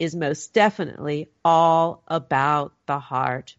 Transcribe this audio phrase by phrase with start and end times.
[0.00, 3.54] is most definitely all about the heart.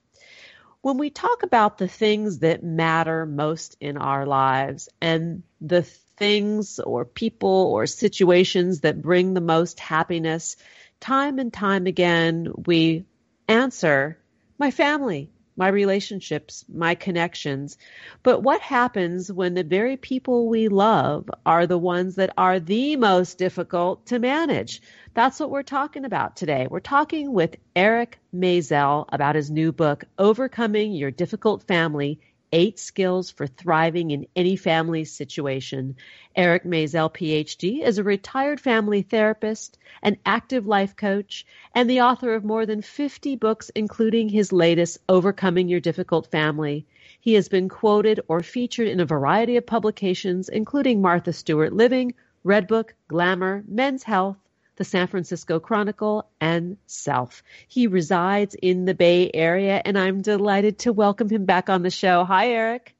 [0.81, 6.79] When we talk about the things that matter most in our lives and the things
[6.79, 10.57] or people or situations that bring the most happiness,
[10.99, 13.05] time and time again we
[13.47, 14.17] answer
[14.57, 15.29] my family,
[15.61, 17.77] my relationships, my connections.
[18.23, 22.95] But what happens when the very people we love are the ones that are the
[22.95, 24.81] most difficult to manage?
[25.13, 26.65] That's what we're talking about today.
[26.67, 32.19] We're talking with Eric Maisel about his new book, Overcoming Your Difficult Family
[32.53, 35.95] Eight Skills for Thriving in Any Family Situation.
[36.35, 42.33] Eric Maisel, PhD, is a retired family therapist, an active life coach, and the author
[42.33, 46.85] of more than 50 books, including his latest, Overcoming Your Difficult Family.
[47.19, 52.13] He has been quoted or featured in a variety of publications, including Martha Stewart Living,
[52.43, 54.37] Redbook, Glamour, Men's Health,
[54.81, 57.43] the San Francisco Chronicle, and Self.
[57.67, 61.91] He resides in the Bay Area, and I'm delighted to welcome him back on the
[61.91, 62.23] show.
[62.23, 62.95] Hi, Eric.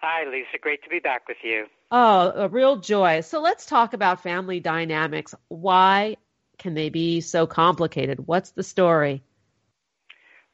[0.00, 0.58] Hi, Lisa.
[0.60, 1.66] Great to be back with you.
[1.92, 3.20] Oh, a real joy.
[3.20, 5.36] So let's talk about family dynamics.
[5.46, 6.16] Why
[6.58, 8.26] can they be so complicated?
[8.26, 9.22] What's the story?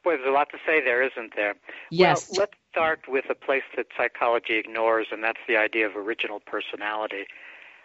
[0.05, 1.55] Boy, there's a lot to say there, isn't there?
[1.91, 2.33] Yes.
[2.33, 6.39] Well, let's start with a place that psychology ignores, and that's the idea of original
[6.39, 7.25] personality.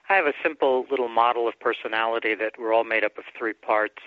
[0.07, 3.53] I have a simple little model of personality that we're all made up of three
[3.53, 4.01] parts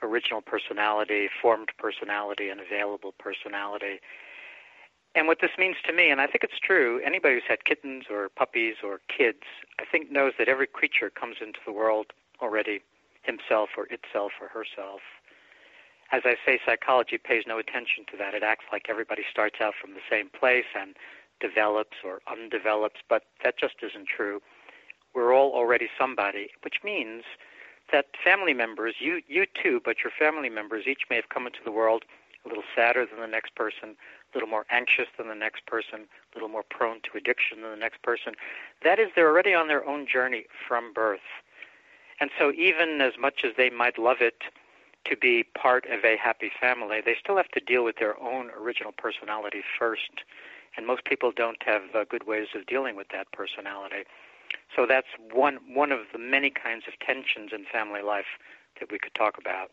[0.00, 3.98] original personality, formed personality, and available personality.
[5.16, 8.04] And what this means to me, and I think it's true, anybody who's had kittens
[8.08, 9.42] or puppies or kids,
[9.80, 12.80] I think knows that every creature comes into the world already
[13.22, 15.00] himself or itself or herself.
[16.12, 18.34] As I say, psychology pays no attention to that.
[18.34, 20.94] It acts like everybody starts out from the same place and
[21.40, 24.40] develops or undevelops, but that just isn't true
[25.14, 27.24] we're all already somebody, which means
[27.92, 31.60] that family members, you you too, but your family members each may have come into
[31.64, 32.04] the world
[32.44, 33.96] a little sadder than the next person,
[34.32, 37.70] a little more anxious than the next person, a little more prone to addiction than
[37.70, 38.34] the next person.
[38.84, 41.20] That is, they're already on their own journey from birth.
[42.20, 44.42] And so, even as much as they might love it
[45.04, 48.50] to be part of a happy family, they still have to deal with their own
[48.50, 50.22] original personality first.
[50.76, 54.04] And most people don't have uh, good ways of dealing with that personality.
[54.74, 58.38] So that's one one of the many kinds of tensions in family life
[58.80, 59.70] that we could talk about.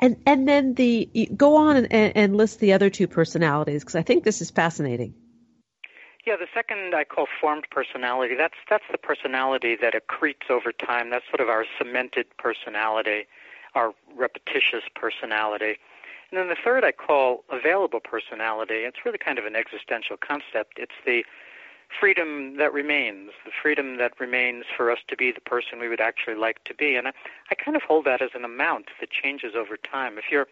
[0.00, 4.02] And and then the go on and, and list the other two personalities because I
[4.02, 5.14] think this is fascinating.
[6.26, 8.34] Yeah, the second I call formed personality.
[8.34, 11.10] That's that's the personality that accretes over time.
[11.10, 13.26] That's sort of our cemented personality,
[13.74, 15.78] our repetitious personality.
[16.30, 18.84] And then the third I call available personality.
[18.84, 20.74] It's really kind of an existential concept.
[20.78, 21.24] It's the
[21.88, 26.00] freedom that remains, the freedom that remains for us to be the person we would
[26.00, 26.96] actually like to be.
[26.96, 27.12] And I,
[27.50, 30.18] I kind of hold that as an amount that changes over time.
[30.18, 30.46] If you're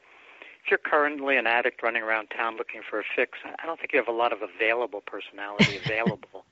[0.64, 3.92] if you're currently an addict running around town looking for a fix, I don't think
[3.92, 6.44] you have a lot of available personality available.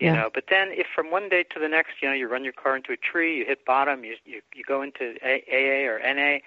[0.00, 0.14] you yeah.
[0.14, 2.52] know, but then if from one day to the next, you know, you run your
[2.52, 6.40] car into a tree, you hit bottom, you you, you go into AA or NA,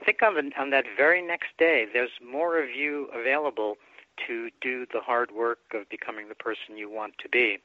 [0.00, 3.76] I think on, the, on that very next day, there's more of you available
[4.26, 7.58] to do the hard work of becoming the person you want to be.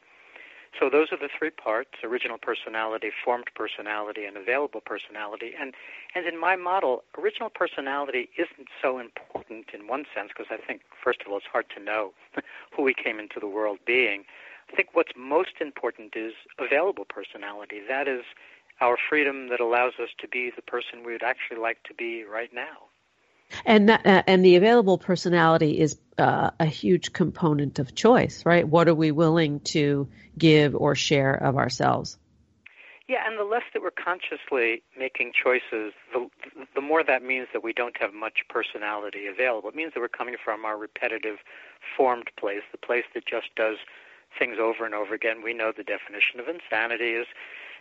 [0.78, 5.54] So those are the three parts: original personality, formed personality, and available personality.
[5.60, 5.74] And
[6.14, 10.82] and in my model, original personality isn't so important in one sense because I think
[11.04, 12.14] first of all it's hard to know
[12.76, 14.26] who we came into the world being.
[14.72, 17.82] I think what's most important is available personality.
[17.88, 18.24] That is
[18.82, 22.24] our freedom that allows us to be the person we would actually like to be
[22.24, 22.89] right now.
[23.66, 28.68] And that, uh, and the available personality is uh, a huge component of choice, right?
[28.68, 30.08] What are we willing to
[30.38, 32.18] give or share of ourselves?
[33.08, 36.30] Yeah, and the less that we're consciously making choices, the
[36.76, 39.70] the more that means that we don't have much personality available.
[39.70, 41.38] It means that we're coming from our repetitive,
[41.98, 43.78] formed place, the place that just does
[44.38, 45.42] things over and over again.
[45.44, 47.26] We know the definition of insanity is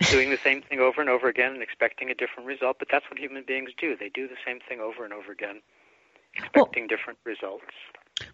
[0.01, 3.05] doing the same thing over and over again and expecting a different result, but that's
[3.11, 3.97] what human beings do.
[3.97, 5.61] They do the same thing over and over again,
[6.35, 7.65] expecting well, different results.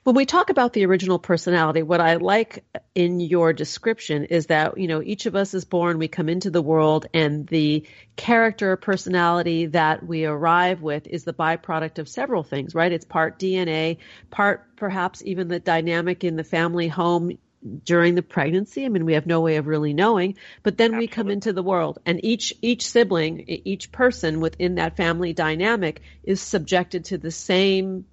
[0.02, 2.64] When we talk about the original personality, what I like
[2.94, 6.50] in your description is that, you know, each of us is born, we come into
[6.50, 12.42] the world, and the character personality that we arrive with is the byproduct of several
[12.42, 12.92] things, right?
[12.92, 13.98] It's part DNA,
[14.30, 17.38] part perhaps even the dynamic in the family home
[17.84, 18.84] during the pregnancy.
[18.84, 21.04] I mean, we have no way of really knowing, but then Absolutely.
[21.04, 26.02] we come into the world and each, each sibling, each person within that family dynamic
[26.22, 28.06] is subjected to the same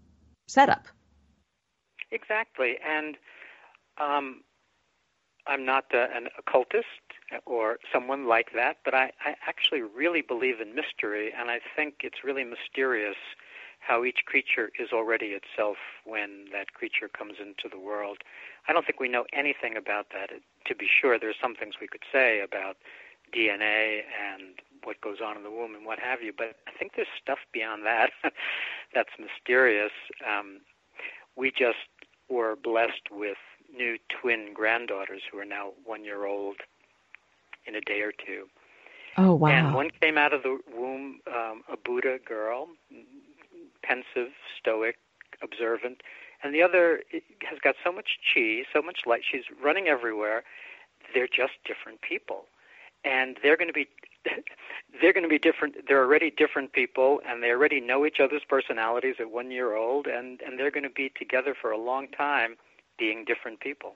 [0.48, 0.88] setup.
[2.12, 2.77] Exactly.
[2.86, 3.18] And,
[3.98, 4.42] um,
[5.48, 6.86] I'm not uh, an occultist
[7.45, 11.95] or someone like that, but I, I actually really believe in mystery, and I think
[12.01, 13.15] it's really mysterious
[13.81, 18.19] how each creature is already itself when that creature comes into the world.
[18.68, 20.30] I don't think we know anything about that.
[20.68, 22.78] To be sure, there's some things we could say about
[23.36, 26.94] DNA and what goes on in the womb and what have you, but I think
[26.95, 28.12] there's stuff beyond that
[28.94, 29.92] that's mysterious.
[30.27, 30.62] Um,
[31.36, 31.89] we just
[32.30, 33.38] were blessed with
[33.75, 36.57] new twin granddaughters who are now one year old
[37.66, 38.48] in a day or two.
[39.18, 39.50] Oh wow!
[39.50, 42.69] And one came out of the womb um, a Buddha girl,
[43.83, 44.98] pensive, stoic,
[45.42, 46.01] observant,
[46.44, 47.04] and the other
[47.44, 49.22] has got so much chi, so much light.
[49.30, 50.44] She's running everywhere.
[51.13, 52.45] They're just different people,
[53.04, 53.88] and they're going to be
[55.01, 55.88] they're going to be different.
[55.88, 60.07] They're already different people, and they already know each other's personalities at one year old,
[60.07, 62.56] and and they're going to be together for a long time,
[62.98, 63.95] being different people.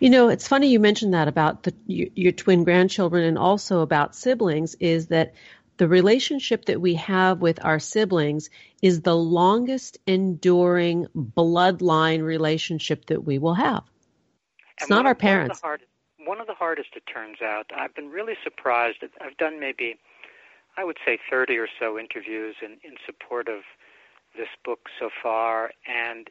[0.00, 3.80] You know, it's funny you mentioned that about the, your, your twin grandchildren and also
[3.80, 4.74] about siblings.
[4.76, 5.34] Is that
[5.76, 8.50] the relationship that we have with our siblings
[8.82, 13.82] is the longest enduring bloodline relationship that we will have.
[14.78, 15.62] It's not our parents.
[15.62, 15.90] One of, hardest,
[16.26, 17.70] one of the hardest, it turns out.
[17.74, 18.98] I've been really surprised.
[19.20, 19.98] I've done maybe,
[20.76, 23.62] I would say, 30 or so interviews in, in support of
[24.36, 26.28] this book so far, and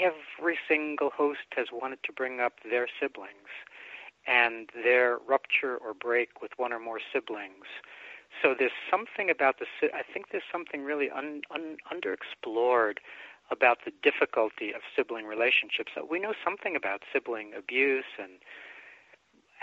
[0.00, 3.50] every single host has wanted to bring up their siblings
[4.26, 7.66] and their rupture or break with one or more siblings
[8.42, 9.66] so there's something about the.
[9.94, 12.98] I think there's something really un, un, underexplored
[13.50, 15.92] about the difficulty of sibling relationships.
[16.08, 18.32] We know something about sibling abuse and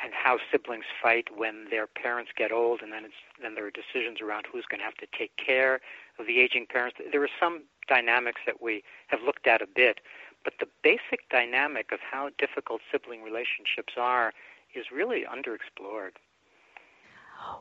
[0.03, 3.71] and how siblings fight when their parents get old, and then it's then there are
[3.71, 5.79] decisions around who's going to have to take care
[6.19, 6.97] of the aging parents.
[7.11, 9.99] There are some dynamics that we have looked at a bit,
[10.43, 14.33] but the basic dynamic of how difficult sibling relationships are
[14.75, 16.17] is really underexplored.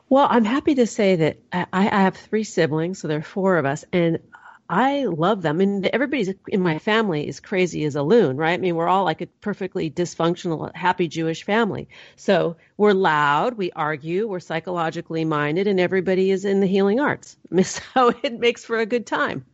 [0.09, 3.57] Well, I'm happy to say that I, I have three siblings, so there are four
[3.57, 4.19] of us, and
[4.69, 5.61] I love them.
[5.61, 8.53] And everybody's in my family is crazy as a loon, right?
[8.53, 11.87] I mean, we're all like a perfectly dysfunctional, happy Jewish family.
[12.15, 17.37] So we're loud, we argue, we're psychologically minded, and everybody is in the healing arts.
[17.63, 19.45] So it makes for a good time.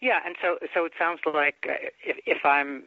[0.00, 1.72] Yeah, and so so it sounds like uh,
[2.04, 2.84] if, if I'm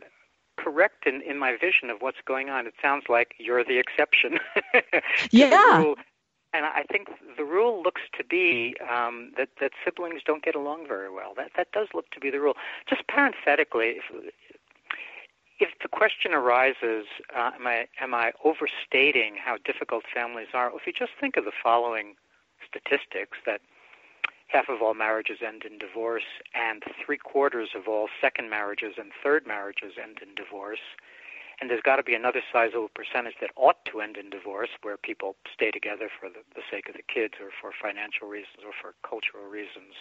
[0.58, 4.40] correct in, in my vision of what's going on, it sounds like you're the exception.
[5.32, 5.94] yeah.
[6.52, 10.88] And I think the rule looks to be um, that that siblings don't get along
[10.88, 11.34] very well.
[11.36, 12.56] That that does look to be the rule.
[12.90, 14.34] Just parenthetically, if
[15.60, 20.72] if the question arises, uh, am I am I overstating how difficult families are?
[20.76, 22.16] If you just think of the following
[22.68, 23.62] statistics that
[24.48, 26.24] half of all marriages end in divorce,
[26.56, 30.80] and three quarters of all second marriages and third marriages end in divorce
[31.60, 34.98] and there's got to be another sizable percentage that ought to end in divorce, where
[34.98, 38.72] people stay together for the, the sake of the kids or for financial reasons or
[38.72, 39.96] for cultural reasons.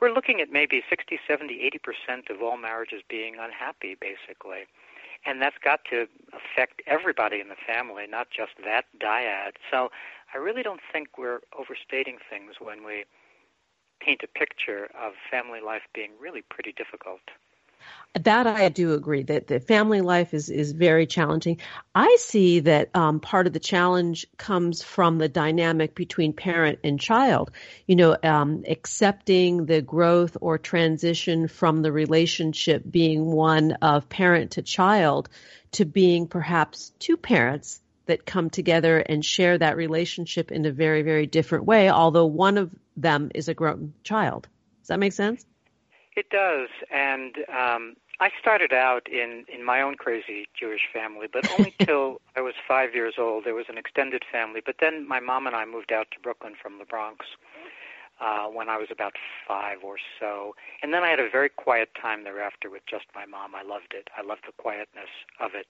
[0.00, 4.68] We're looking at maybe 60, 70, 80 percent of all marriages being unhappy, basically.
[5.26, 9.58] And that's got to affect everybody in the family, not just that dyad.
[9.70, 9.90] So
[10.32, 13.04] I really don't think we're overstating things when we
[14.00, 17.20] paint a picture of family life being really pretty difficult.
[18.14, 21.60] That I do agree that the family life is is very challenging.
[21.94, 26.98] I see that um, part of the challenge comes from the dynamic between parent and
[26.98, 27.50] child.
[27.86, 34.52] You know, um, accepting the growth or transition from the relationship being one of parent
[34.52, 35.28] to child
[35.72, 41.02] to being perhaps two parents that come together and share that relationship in a very
[41.02, 41.90] very different way.
[41.90, 44.48] Although one of them is a grown child.
[44.80, 45.44] Does that make sense?
[46.18, 51.48] It does, and um, I started out in in my own crazy Jewish family, but
[51.56, 53.44] only till I was five years old.
[53.44, 56.54] There was an extended family, but then my mom and I moved out to Brooklyn
[56.60, 57.24] from the Bronx
[58.20, 59.12] uh, when I was about
[59.46, 63.24] five or so, and then I had a very quiet time thereafter with just my
[63.24, 63.54] mom.
[63.54, 64.08] I loved it.
[64.18, 65.68] I loved the quietness of it.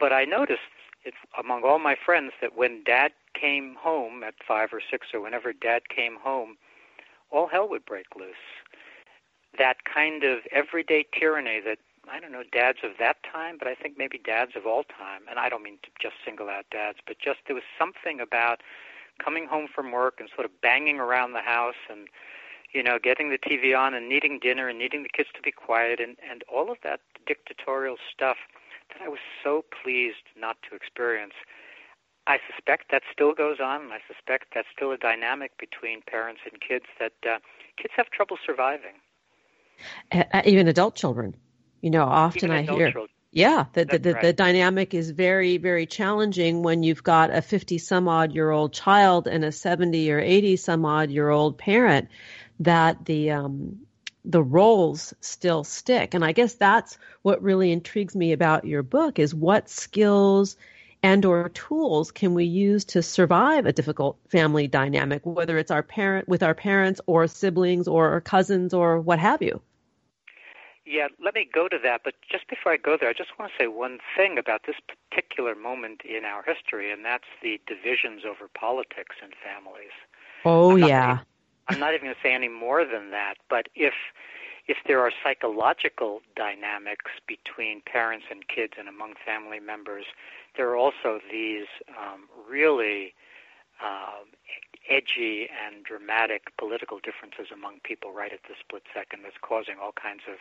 [0.00, 4.70] But I noticed it, among all my friends that when Dad came home at five
[4.72, 6.56] or six, or whenever Dad came home,
[7.30, 8.34] all hell would break loose
[9.58, 11.78] that kind of everyday tyranny that
[12.10, 15.22] I don't know dads of that time, but I think maybe dads of all time.
[15.30, 18.60] And I don't mean to just single out dads, but just there was something about
[19.22, 22.08] coming home from work and sort of banging around the house and
[22.72, 25.52] you know getting the TV on and needing dinner and needing the kids to be
[25.52, 28.38] quiet and and all of that dictatorial stuff
[28.92, 31.34] that I was so pleased not to experience.
[32.26, 36.60] I suspect that still goes on, I suspect that's still a dynamic between parents and
[36.60, 37.38] kids that uh,
[37.76, 38.94] kids have trouble surviving
[40.44, 41.34] even adult children.
[41.80, 42.92] You know, often I hear.
[42.92, 43.08] Children.
[43.34, 44.22] Yeah, the, the, the, right.
[44.22, 48.74] the, dynamic is very, very challenging when you've got a 50 some odd year old
[48.74, 52.10] child and a 70 or 80 some odd year old parent
[52.60, 53.86] that the, um,
[54.26, 56.12] the roles still stick.
[56.12, 60.56] And I guess that's what really intrigues me about your book is what skills
[61.02, 65.82] and or tools can we use to survive a difficult family dynamic, whether it's our
[65.82, 69.60] parent with our parents or siblings or cousins or what have you.
[70.84, 72.02] Yeah, let me go to that.
[72.04, 74.76] But just before I go there, I just want to say one thing about this
[75.10, 79.94] particular moment in our history, and that's the divisions over politics in families.
[80.44, 81.12] Oh, I'm yeah.
[81.12, 81.26] Even,
[81.68, 83.34] I'm not even going to say any more than that.
[83.48, 83.94] But if
[84.68, 90.04] if there are psychological dynamics between parents and kids and among family members,
[90.56, 93.14] there are also these um, really
[93.82, 94.26] um,
[94.92, 99.92] edgy and dramatic political differences among people right at the split second that's causing all
[99.92, 100.36] kinds of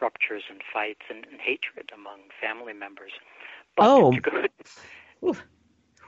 [0.00, 3.12] ruptures and fights and, and hatred among family members.
[3.76, 4.12] But oh.
[4.12, 4.50] good.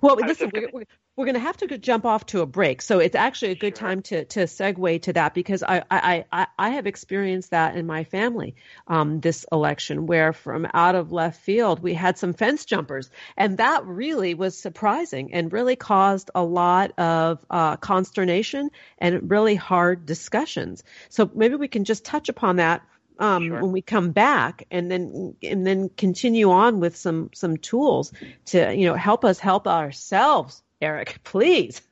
[0.02, 0.84] Well, listen, we're, we're,
[1.16, 2.80] we're going to have to jump off to a break.
[2.80, 3.88] So it's actually a good sure.
[3.88, 7.86] time to, to segue to that because I, I, I, I have experienced that in
[7.86, 8.54] my family
[8.86, 13.10] um, this election where from out of left field we had some fence jumpers.
[13.36, 19.56] And that really was surprising and really caused a lot of uh, consternation and really
[19.56, 20.82] hard discussions.
[21.10, 22.82] So maybe we can just touch upon that
[23.20, 23.62] um, sure.
[23.62, 28.12] when we come back, and then and then continue on with some some tools
[28.46, 30.62] to you know help us help ourselves.
[30.80, 31.82] Eric, please.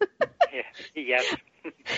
[0.94, 1.36] yes.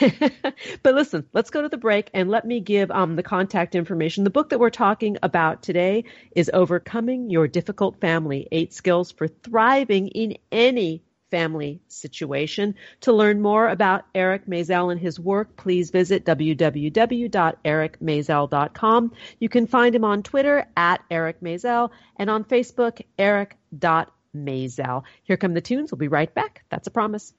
[0.82, 4.24] but listen, let's go to the break and let me give um, the contact information.
[4.24, 9.28] The book that we're talking about today is Overcoming Your Difficult Family Eight Skills for
[9.28, 12.74] Thriving in Any family situation.
[13.02, 19.12] To learn more about Eric Maisel and his work, please visit www.ericmaisel.com.
[19.38, 25.02] You can find him on Twitter at Eric Maisel and on Facebook, eric.maisel.
[25.22, 25.92] Here come the tunes.
[25.92, 26.64] We'll be right back.
[26.70, 27.34] That's a promise.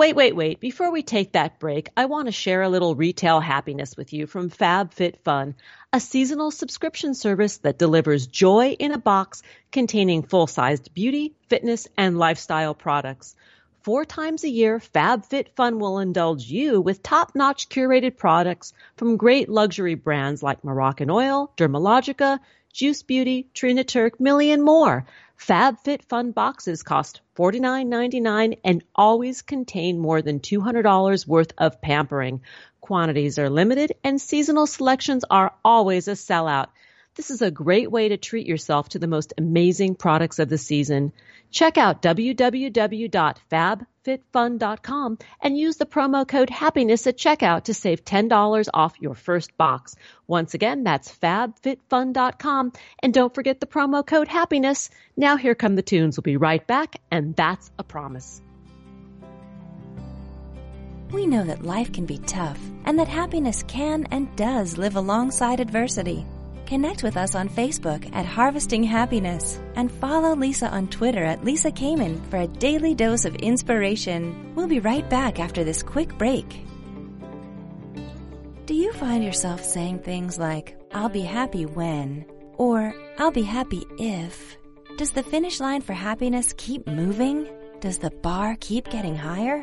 [0.00, 0.60] Wait, wait, wait.
[0.60, 4.26] Before we take that break, I want to share a little retail happiness with you
[4.26, 5.52] from FabFitFun,
[5.92, 12.18] a seasonal subscription service that delivers joy in a box containing full-sized beauty, fitness, and
[12.18, 13.36] lifestyle products.
[13.82, 19.96] Four times a year, FabFitFun will indulge you with top-notch curated products from great luxury
[19.96, 22.38] brands like Moroccan Oil, Dermalogica,
[22.72, 25.04] Juice Beauty, Trina Turk, Millie, and more.
[25.40, 32.42] FabFitFun boxes cost $49.99 and always contain more than $200 worth of pampering.
[32.80, 36.68] Quantities are limited and seasonal selections are always a sellout.
[37.14, 40.58] This is a great way to treat yourself to the most amazing products of the
[40.58, 41.12] season.
[41.50, 42.02] Check out
[44.04, 49.56] www.fabfitfun.com and use the promo code happiness at checkout to save $10 off your first
[49.56, 49.96] box.
[50.26, 54.90] Once again, that's fabfitfun.com and don't forget the promo code happiness.
[55.16, 56.16] Now here come the tunes.
[56.16, 58.40] We'll be right back and that's a promise.
[61.12, 65.58] We know that life can be tough and that happiness can and does live alongside
[65.58, 66.24] adversity.
[66.70, 71.72] Connect with us on Facebook at Harvesting Happiness and follow Lisa on Twitter at Lisa
[71.72, 74.52] Kamen for a daily dose of inspiration.
[74.54, 76.46] We'll be right back after this quick break.
[78.66, 82.24] Do you find yourself saying things like, I'll be happy when,
[82.56, 84.56] or I'll be happy if?
[84.96, 87.48] Does the finish line for happiness keep moving?
[87.80, 89.62] Does the bar keep getting higher?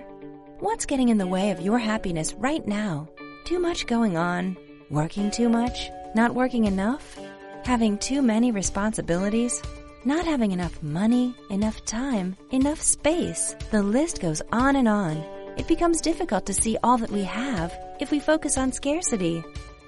[0.60, 3.08] What's getting in the way of your happiness right now?
[3.46, 4.58] Too much going on?
[4.90, 5.90] Working too much?
[6.18, 7.16] Not working enough?
[7.64, 9.62] Having too many responsibilities?
[10.04, 13.56] Not having enough money, enough time, enough space?
[13.70, 15.18] The list goes on and on.
[15.58, 19.44] It becomes difficult to see all that we have if we focus on scarcity.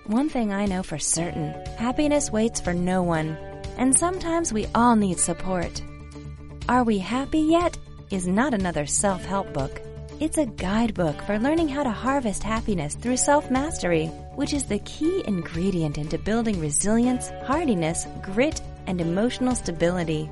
[0.06, 3.36] One thing I know for certain happiness waits for no one,
[3.78, 5.82] and sometimes we all need support.
[6.68, 7.76] Are We Happy Yet?
[8.12, 9.82] is not another self help book.
[10.20, 14.80] It's a guidebook for learning how to harvest happiness through self mastery, which is the
[14.80, 20.30] key ingredient into building resilience, hardiness, grit, and emotional stability.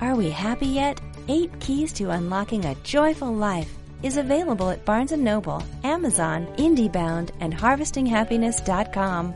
[0.00, 1.00] Are We Happy Yet?
[1.26, 3.74] Eight Keys to Unlocking a Joyful Life
[4.04, 9.34] is available at Barnes & Noble, Amazon, IndieBound, and HarvestingHappiness.com.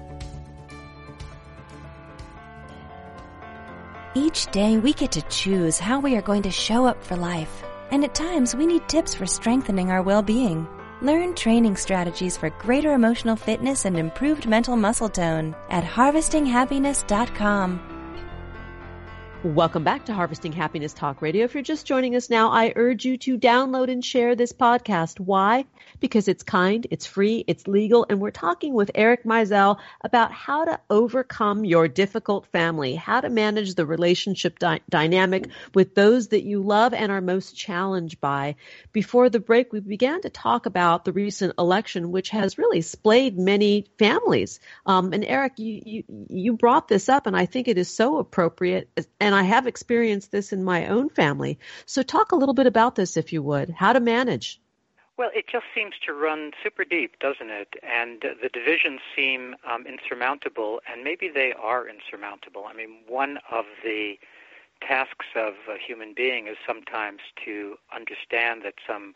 [4.14, 7.64] Each day we get to choose how we are going to show up for life.
[7.90, 10.68] And at times we need tips for strengthening our well-being.
[11.00, 17.98] Learn training strategies for greater emotional fitness and improved mental muscle tone at harvestinghappiness.com.
[19.45, 21.45] Welcome back to Harvesting Happiness Talk Radio.
[21.45, 25.21] If you're just joining us now, I urge you to download and share this podcast.
[25.21, 25.64] Why?
[26.00, 30.64] Because it's kind, it's free, it's legal, and we're talking with Eric Maisel about how
[30.64, 36.42] to overcome your difficult family, how to manage the relationship di- dynamic with those that
[36.42, 38.57] you love and are most challenged by.
[38.92, 43.38] Before the break, we began to talk about the recent election, which has really splayed
[43.38, 44.59] many families.
[44.85, 48.18] Um, and Eric, you, you, you brought this up, and I think it is so
[48.18, 48.90] appropriate.
[49.21, 51.61] And I have experienced this in my own family.
[51.87, 53.71] So, talk a little bit about this, if you would.
[53.71, 54.61] How to manage.
[55.16, 57.75] Well, it just seems to run super deep, doesn't it?
[57.85, 62.64] And the divisions seem um, insurmountable, and maybe they are insurmountable.
[62.68, 64.18] I mean, one of the
[64.81, 69.14] tasks of a human being is sometimes to understand that some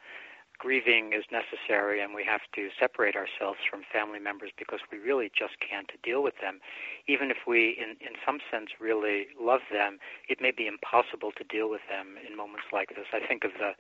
[0.63, 5.29] grieving is necessary and we have to separate ourselves from family members because we really
[5.37, 6.61] just can't deal with them.
[7.09, 9.99] Even if we, in, in some sense, really love them,
[10.29, 13.11] it may be impossible to deal with them in moments like this.
[13.13, 13.73] I think of the,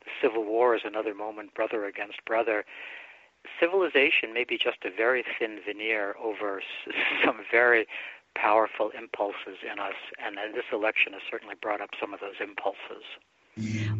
[0.00, 2.64] the Civil War as another moment, brother against brother.
[3.60, 6.62] Civilization may be just a very thin veneer over
[7.26, 7.86] some very
[8.34, 13.04] powerful impulses in us, and this election has certainly brought up some of those impulses.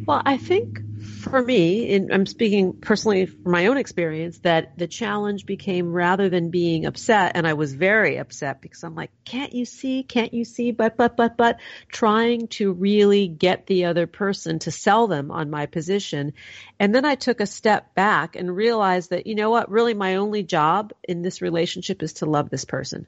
[0.07, 0.79] Well, I think
[1.23, 6.49] for me, I'm speaking personally from my own experience, that the challenge became rather than
[6.49, 10.03] being upset, and I was very upset because I'm like, can't you see?
[10.03, 10.71] Can't you see?
[10.71, 15.49] But, but, but, but, trying to really get the other person to sell them on
[15.49, 16.33] my position.
[16.79, 20.15] And then I took a step back and realized that, you know what, really my
[20.15, 23.07] only job in this relationship is to love this person.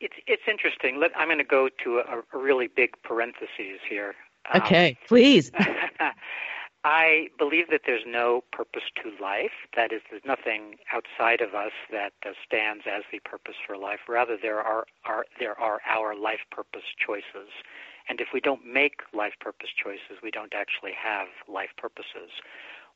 [0.00, 1.00] It's it's interesting.
[1.00, 4.14] Let, I'm going to go to a, a really big parentheses here.
[4.52, 5.50] Um, okay, please.
[6.84, 9.56] I believe that there's no purpose to life.
[9.74, 14.00] That is, there's nothing outside of us that uh, stands as the purpose for life.
[14.06, 17.48] Rather, there are, are there are our life purpose choices.
[18.08, 22.30] And if we don't make life purpose choices, we don't actually have life purposes.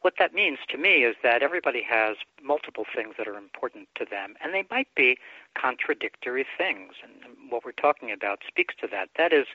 [0.03, 4.05] What that means to me is that everybody has multiple things that are important to
[4.05, 5.19] them, and they might be
[5.61, 6.93] contradictory things.
[7.03, 9.09] And what we're talking about speaks to that.
[9.17, 9.47] That is,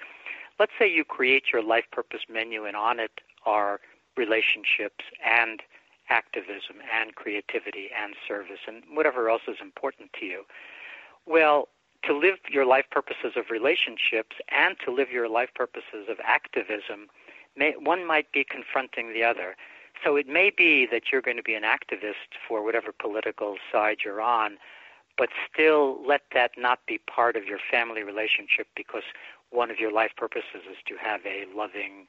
[0.59, 3.79] let's say you create your life purpose menu, and on it are
[4.15, 5.61] relationships and
[6.09, 10.43] activism and creativity and service and whatever else is important to you.
[11.25, 11.69] Well,
[12.03, 17.07] to live your life purposes of relationships and to live your life purposes of activism,
[17.55, 19.55] may, one might be confronting the other.
[20.03, 23.99] So it may be that you're going to be an activist for whatever political side
[24.03, 24.57] you're on,
[25.17, 29.03] but still let that not be part of your family relationship because
[29.53, 32.07] one of your life purposes is to have a loving,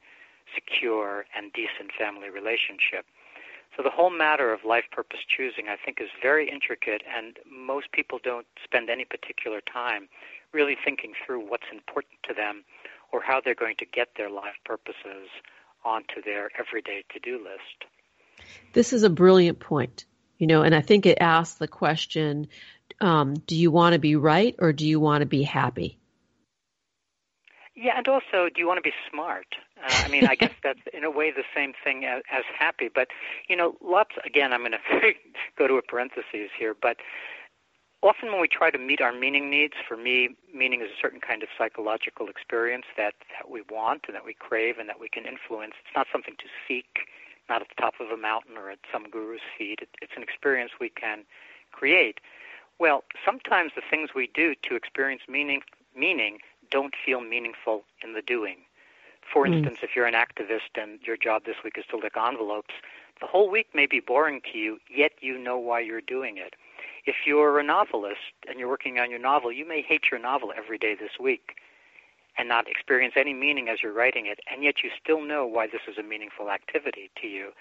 [0.54, 3.04] secure, and decent family relationship.
[3.76, 7.92] So the whole matter of life purpose choosing, I think, is very intricate, and most
[7.92, 10.08] people don't spend any particular time
[10.52, 12.64] really thinking through what's important to them
[13.12, 15.28] or how they're going to get their life purposes
[15.84, 17.84] onto their everyday to-do list.
[18.72, 20.06] This is a brilliant point,
[20.38, 22.46] you know, and I think it asks the question,
[23.00, 25.98] um, do you want to be right or do you want to be happy?
[27.76, 29.56] Yeah, and also, do you want to be smart?
[29.82, 32.88] Uh, I mean, I guess that's in a way the same thing as, as happy.
[32.92, 33.08] But
[33.48, 34.12] you know, lots.
[34.24, 35.12] Again, I'm going to
[35.58, 36.98] go to a parenthesis here, but
[38.02, 41.20] often when we try to meet our meaning needs, for me, meaning is a certain
[41.20, 45.08] kind of psychological experience that, that we want and that we crave and that we
[45.08, 45.72] can influence.
[45.84, 47.08] It's not something to seek
[47.48, 49.80] not at the top of a mountain or at some guru's feet.
[49.82, 51.24] It, it's an experience we can
[51.72, 52.20] create.
[52.78, 55.60] Well, sometimes the things we do to experience meaning
[55.96, 56.38] meaning
[56.74, 58.56] don't feel meaningful in the doing.
[59.32, 59.54] For mm.
[59.54, 62.74] instance, if you're an activist and your job this week is to lick envelopes,
[63.20, 66.54] the whole week may be boring to you, yet you know why you're doing it.
[67.06, 70.52] If you're a novelist and you're working on your novel, you may hate your novel
[70.56, 71.54] every day this week
[72.36, 75.68] and not experience any meaning as you're writing it, and yet you still know why
[75.68, 77.52] this is a meaningful activity to you.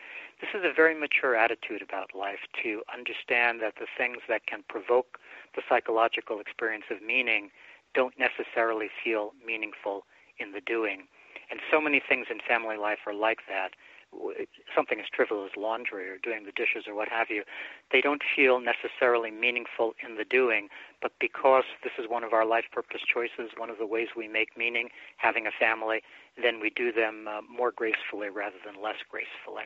[0.41, 4.63] This is a very mature attitude about life to understand that the things that can
[4.67, 5.19] provoke
[5.55, 7.51] the psychological experience of meaning
[7.93, 10.05] don't necessarily feel meaningful
[10.39, 11.07] in the doing.
[11.51, 13.71] And so many things in family life are like that
[14.75, 17.43] something as trivial as laundry or doing the dishes or what have you,
[17.91, 20.67] they don't feel necessarily meaningful in the doing,
[21.01, 24.27] but because this is one of our life purpose choices, one of the ways we
[24.27, 26.01] make meaning, having a family,
[26.41, 29.63] then we do them uh, more gracefully rather than less gracefully.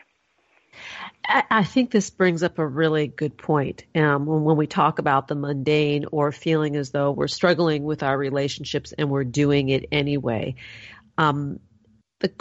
[1.30, 3.84] I think this brings up a really good point.
[3.94, 8.18] Um, when, we talk about the mundane or feeling as though we're struggling with our
[8.18, 10.56] relationships and we're doing it anyway,
[11.18, 11.60] um,
[12.20, 12.32] the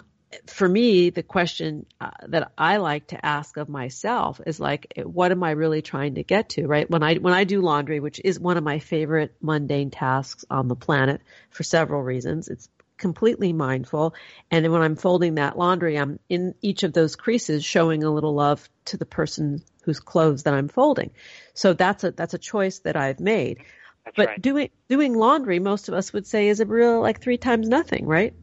[0.46, 5.32] for me, the question uh, that I like to ask of myself is like, what
[5.32, 6.88] am I really trying to get to, right?
[6.90, 10.68] When I, when I do laundry, which is one of my favorite mundane tasks on
[10.68, 11.20] the planet
[11.50, 12.68] for several reasons, it's
[12.98, 14.14] completely mindful.
[14.50, 18.34] And when I'm folding that laundry, I'm in each of those creases showing a little
[18.34, 21.10] love to the person whose clothes that I'm folding.
[21.54, 23.64] So that's a, that's a choice that I've made.
[24.04, 24.42] That's but right.
[24.42, 28.06] doing, doing laundry, most of us would say is a real like three times nothing,
[28.06, 28.34] right?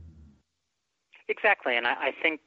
[1.27, 2.41] Exactly, and I, I think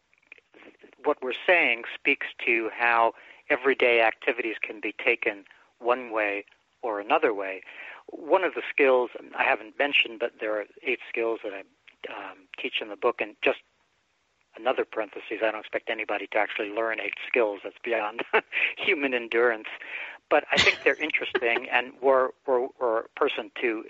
[1.05, 3.12] what we're saying speaks to how
[3.49, 5.45] everyday activities can be taken
[5.79, 6.45] one way
[6.83, 7.62] or another way.
[8.09, 11.62] One of the skills I haven't mentioned, but there are eight skills that I
[12.09, 13.59] um, teach in the book, and just
[14.56, 17.61] another parenthesis, I don't expect anybody to actually learn eight skills.
[17.62, 18.22] That's beyond
[18.76, 19.68] human endurance.
[20.28, 23.85] But I think they're interesting, and were, were, were a person to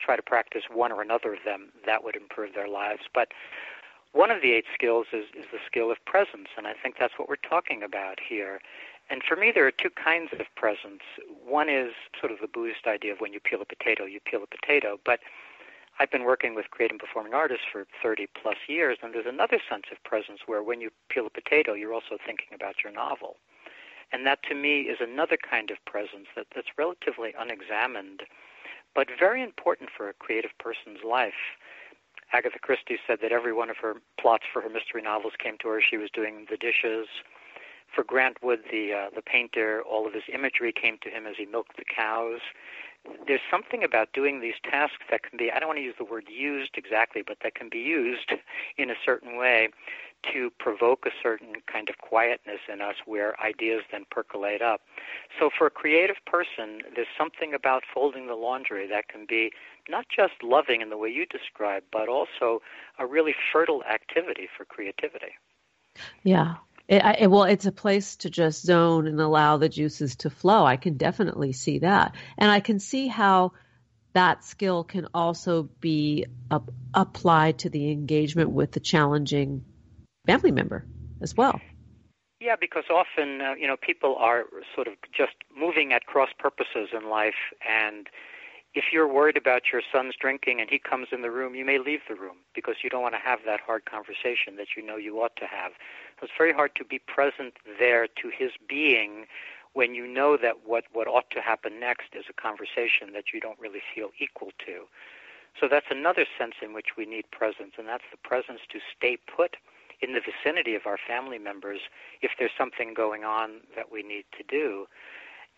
[0.00, 3.02] try to practice one or another of them, that would improve their lives.
[3.12, 3.32] But
[4.12, 7.14] one of the eight skills is, is the skill of presence, and I think that's
[7.18, 8.60] what we're talking about here.
[9.10, 11.02] And for me, there are two kinds of presence.
[11.44, 14.42] One is sort of the Buddhist idea of when you peel a potato, you peel
[14.42, 14.98] a potato.
[15.04, 15.20] But
[16.00, 19.60] I've been working with creative and performing artists for 30 plus years, and there's another
[19.68, 23.36] sense of presence where when you peel a potato, you're also thinking about your novel.
[24.12, 28.22] And that to me is another kind of presence that, that's relatively unexamined,
[28.94, 31.56] but very important for a creative person's life.
[32.32, 35.68] Agatha Christie said that every one of her plots for her mystery novels came to
[35.68, 37.06] her she was doing the dishes.
[37.94, 41.36] For Grant Wood, the uh, the painter, all of his imagery came to him as
[41.38, 42.40] he milked the cows.
[43.26, 46.04] There's something about doing these tasks that can be, I don't want to use the
[46.04, 48.32] word used exactly, but that can be used
[48.76, 49.68] in a certain way
[50.32, 54.80] to provoke a certain kind of quietness in us where ideas then percolate up.
[55.38, 59.52] So for a creative person, there's something about folding the laundry that can be
[59.88, 62.62] not just loving in the way you describe, but also
[62.98, 65.34] a really fertile activity for creativity.
[66.22, 66.54] Yeah.
[66.88, 70.64] It, I, well, it's a place to just zone and allow the juices to flow.
[70.64, 72.14] I can definitely see that.
[72.36, 73.52] And I can see how
[74.12, 76.26] that skill can also be
[76.94, 79.64] applied to the engagement with the challenging
[80.26, 80.86] family member
[81.20, 81.60] as well.
[82.40, 84.44] Yeah, because often, uh, you know, people are
[84.74, 87.34] sort of just moving at cross purposes in life
[87.66, 88.08] and
[88.74, 91.78] if you're worried about your son's drinking and he comes in the room, you may
[91.78, 94.96] leave the room because you don't want to have that hard conversation that you know
[94.96, 95.72] you ought to have.
[96.24, 99.26] It's very hard to be present there to his being
[99.74, 103.40] when you know that what, what ought to happen next is a conversation that you
[103.40, 104.86] don't really feel equal to.
[105.60, 109.16] So that's another sense in which we need presence, and that's the presence to stay
[109.16, 109.56] put
[110.00, 111.80] in the vicinity of our family members
[112.22, 114.86] if there's something going on that we need to do.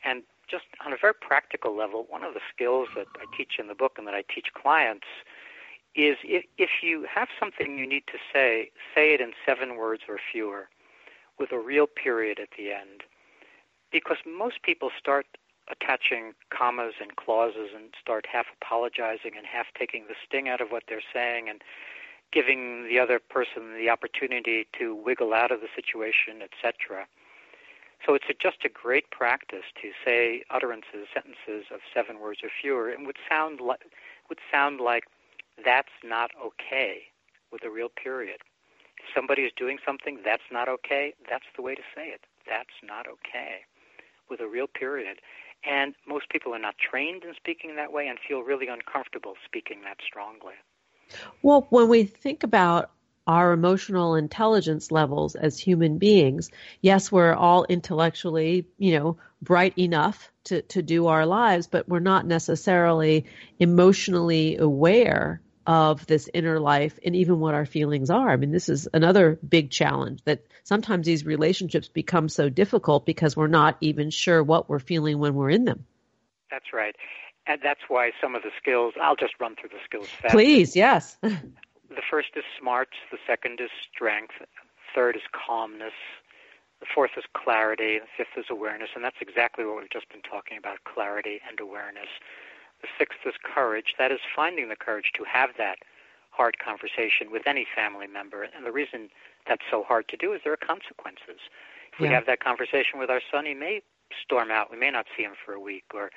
[0.05, 3.68] And just on a very practical level, one of the skills that I teach in
[3.68, 5.07] the book and that I teach clients
[5.96, 10.02] is if, if you have something you need to say, say it in seven words
[10.09, 10.68] or fewer
[11.38, 13.02] with a real period at the end.
[13.90, 15.26] Because most people start
[15.70, 20.68] attaching commas and clauses and start half apologizing and half taking the sting out of
[20.68, 21.62] what they're saying and
[22.32, 27.06] giving the other person the opportunity to wiggle out of the situation, etc.
[28.04, 32.50] So it's a, just a great practice to say utterances, sentences of seven words or
[32.61, 33.80] fewer, and would sound like
[34.28, 35.04] would sound like
[35.64, 37.03] that's not okay
[37.53, 38.38] with a real period.
[38.99, 42.23] If somebody is doing something that's not okay, that's the way to say it.
[42.49, 43.64] That's not okay
[44.29, 45.19] with a real period.
[45.64, 49.83] And most people are not trained in speaking that way and feel really uncomfortable speaking
[49.83, 50.55] that strongly.
[51.42, 52.90] Well, when we think about
[53.27, 56.51] our emotional intelligence levels as human beings.
[56.81, 61.99] Yes, we're all intellectually, you know, bright enough to, to do our lives, but we're
[61.99, 63.27] not necessarily
[63.59, 68.31] emotionally aware of this inner life and even what our feelings are.
[68.31, 73.37] I mean, this is another big challenge that sometimes these relationships become so difficult because
[73.37, 75.85] we're not even sure what we're feeling when we're in them.
[76.50, 76.94] That's right.
[77.46, 80.33] And that's why some of the skills, I'll just run through the skills fast.
[80.33, 81.16] Please, yes.
[81.22, 84.35] the first is smarts, the second is strength,
[84.94, 85.94] third is calmness,
[86.81, 90.22] the fourth is clarity, the fifth is awareness, and that's exactly what we've just been
[90.22, 92.09] talking about clarity and awareness.
[92.82, 93.94] The sixth is courage.
[93.98, 95.78] That is finding the courage to have that
[96.30, 98.42] hard conversation with any family member.
[98.42, 99.08] And the reason
[99.48, 101.40] that's so hard to do is there are consequences.
[101.92, 103.80] If we have that conversation with our son, he may
[104.22, 104.70] storm out.
[104.70, 105.84] We may not see him for a week.
[105.94, 106.10] Or,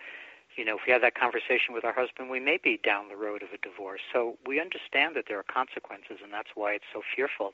[0.57, 3.15] you know, if we have that conversation with our husband, we may be down the
[3.15, 4.01] road of a divorce.
[4.11, 7.53] So we understand that there are consequences, and that's why it's so fearful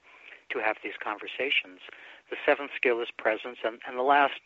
[0.49, 1.85] to have these conversations.
[2.31, 4.41] The seventh skill is presence, and, and the last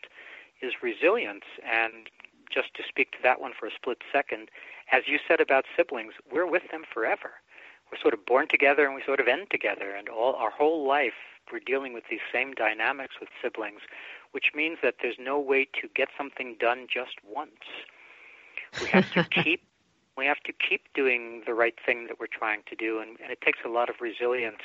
[0.60, 1.48] is resilience.
[1.64, 2.12] And
[2.50, 4.50] just to speak to that one for a split second,
[4.92, 7.32] as you said about siblings, we're with them forever.
[7.90, 10.86] We're sort of born together and we sort of end together, and all our whole
[10.86, 11.14] life
[11.52, 13.80] we're dealing with these same dynamics with siblings,
[14.32, 17.66] which means that there's no way to get something done just once.
[18.80, 19.62] We have to keep
[20.16, 23.30] we have to keep doing the right thing that we're trying to do, and, and
[23.32, 24.62] it takes a lot of resilience.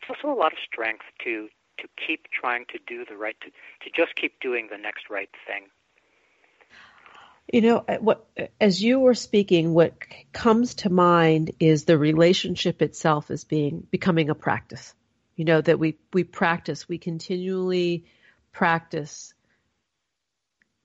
[0.00, 3.50] It's also a lot of strength to to keep trying to do the right to,
[3.50, 5.64] to just keep doing the next right thing.
[7.52, 8.28] You know, uh, what
[8.60, 9.94] as you were speaking, what
[10.32, 14.94] comes to mind is the relationship itself as being becoming a practice.
[15.34, 18.04] You know that we we practice, we continually
[18.52, 19.34] practice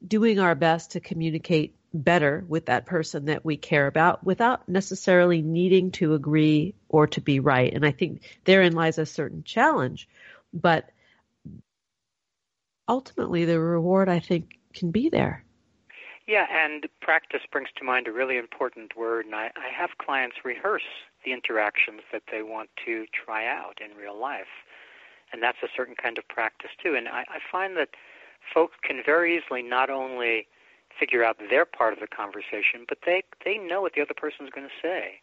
[0.06, 5.42] doing our best to communicate better with that person that we care about without necessarily
[5.42, 7.74] needing to agree or to be right.
[7.74, 10.10] And I think therein lies a certain challenge,
[10.54, 10.90] but
[12.88, 15.46] ultimately the reward I think can be there.
[16.28, 20.38] Yeah, and practice brings to mind a really important word, and I, I have clients
[20.44, 24.66] rehearse the interactions that they want to try out in real life.
[25.32, 26.96] And that's a certain kind of practice, too.
[26.96, 27.90] And I, I find that
[28.54, 30.48] folks can very easily not only
[31.00, 34.46] figure out their part of the conversation, but they, they know what the other person
[34.46, 35.20] is going to say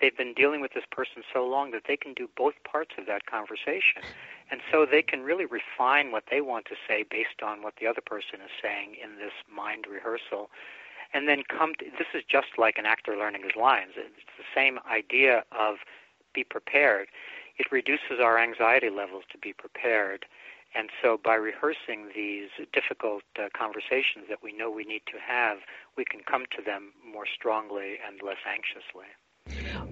[0.00, 3.06] they've been dealing with this person so long that they can do both parts of
[3.06, 4.02] that conversation.
[4.50, 7.86] And so they can really refine what they want to say based on what the
[7.86, 10.50] other person is saying in this mind rehearsal.
[11.12, 13.92] And then come to, this is just like an actor learning his lines.
[13.96, 15.76] It's the same idea of
[16.34, 17.08] be prepared.
[17.56, 20.26] It reduces our anxiety levels to be prepared.
[20.74, 25.58] And so by rehearsing these difficult uh, conversations that we know we need to have,
[25.96, 29.06] we can come to them more strongly and less anxiously.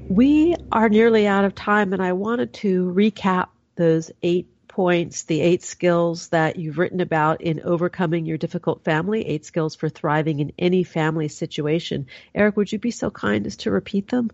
[0.08, 5.40] We are nearly out of time, and I wanted to recap those eight points, the
[5.40, 10.40] eight skills that you've written about in overcoming your difficult family, eight skills for thriving
[10.40, 12.06] in any family situation.
[12.34, 14.30] Eric, would you be so kind as to repeat them?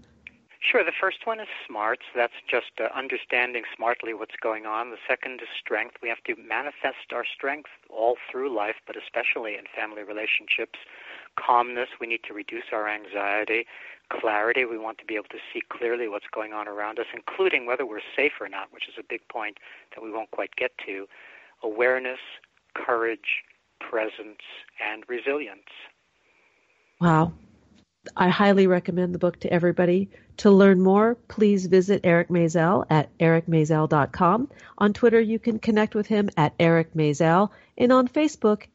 [0.60, 0.84] Sure.
[0.84, 2.02] The first one is smarts.
[2.14, 4.90] That's just uh, understanding smartly what's going on.
[4.90, 5.96] The second is strength.
[6.02, 10.78] We have to manifest our strength all through life, but especially in family relationships.
[11.38, 11.88] Calmness.
[12.00, 13.66] We need to reduce our anxiety
[14.10, 14.64] clarity.
[14.64, 17.86] We want to be able to see clearly what's going on around us, including whether
[17.86, 19.58] we're safe or not, which is a big point
[19.94, 21.06] that we won't quite get to.
[21.62, 22.18] Awareness,
[22.74, 23.42] courage,
[23.80, 24.40] presence,
[24.84, 25.68] and resilience.
[27.00, 27.32] Wow.
[28.16, 30.10] I highly recommend the book to everybody.
[30.38, 34.48] To learn more, please visit Eric Maisel at ericmaisel.com.
[34.78, 38.66] On Twitter, you can connect with him at Eric Maisel, and on Facebook,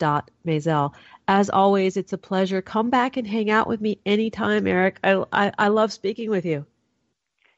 [0.00, 0.92] Eric.Maisel.
[1.28, 2.62] As always, it's a pleasure.
[2.62, 4.98] Come back and hang out with me anytime, Eric.
[5.04, 6.66] I, I, I love speaking with you.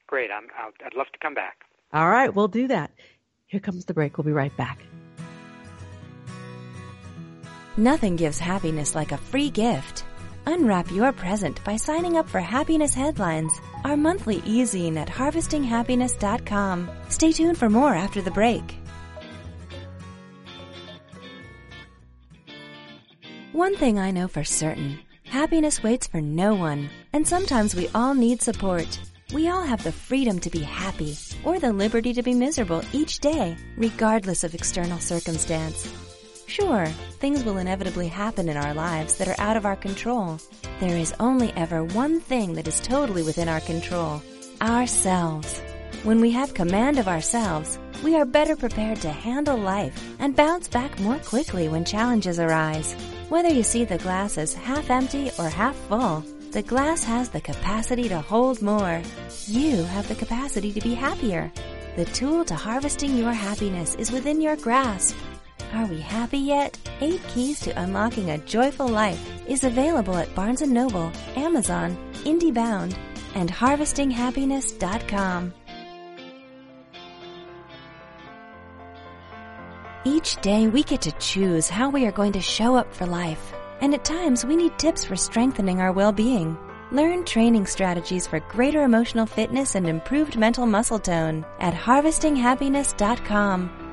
[0.06, 0.30] Great.
[0.30, 0.46] I'm,
[0.84, 1.64] I'd love to come back.
[1.92, 2.90] All right, we'll do that.
[3.46, 4.18] Here comes the break.
[4.18, 4.80] We'll be right back.
[7.76, 10.04] Nothing gives happiness like a free gift.
[10.46, 13.52] Unwrap your present by signing up for Happiness Headlines,
[13.84, 16.90] our monthly e-zine at harvestinghappiness.com.
[17.08, 18.76] Stay tuned for more after the break.
[23.54, 28.12] One thing I know for certain happiness waits for no one, and sometimes we all
[28.12, 28.98] need support.
[29.32, 33.20] We all have the freedom to be happy or the liberty to be miserable each
[33.20, 35.88] day, regardless of external circumstance.
[36.48, 36.86] Sure,
[37.20, 40.40] things will inevitably happen in our lives that are out of our control.
[40.80, 44.20] There is only ever one thing that is totally within our control
[44.60, 45.62] ourselves.
[46.04, 50.68] When we have command of ourselves, we are better prepared to handle life and bounce
[50.68, 52.92] back more quickly when challenges arise.
[53.30, 56.22] Whether you see the glass as half empty or half full,
[56.54, 59.02] The glass has the capacity to hold more.
[59.48, 61.50] You have the capacity to be happier.
[61.96, 65.16] The tool to harvesting your happiness is within your grasp.
[65.74, 66.78] Are we happy yet?
[67.00, 72.96] Eight Keys to Unlocking a Joyful Life is available at Barnes & Noble, Amazon, IndieBound,
[73.34, 75.54] and HarvestingHappiness.com.
[80.06, 83.54] Each day we get to choose how we are going to show up for life,
[83.80, 86.58] and at times we need tips for strengthening our well-being.
[86.92, 93.83] Learn training strategies for greater emotional fitness and improved mental muscle tone at HarvestingHappiness.com.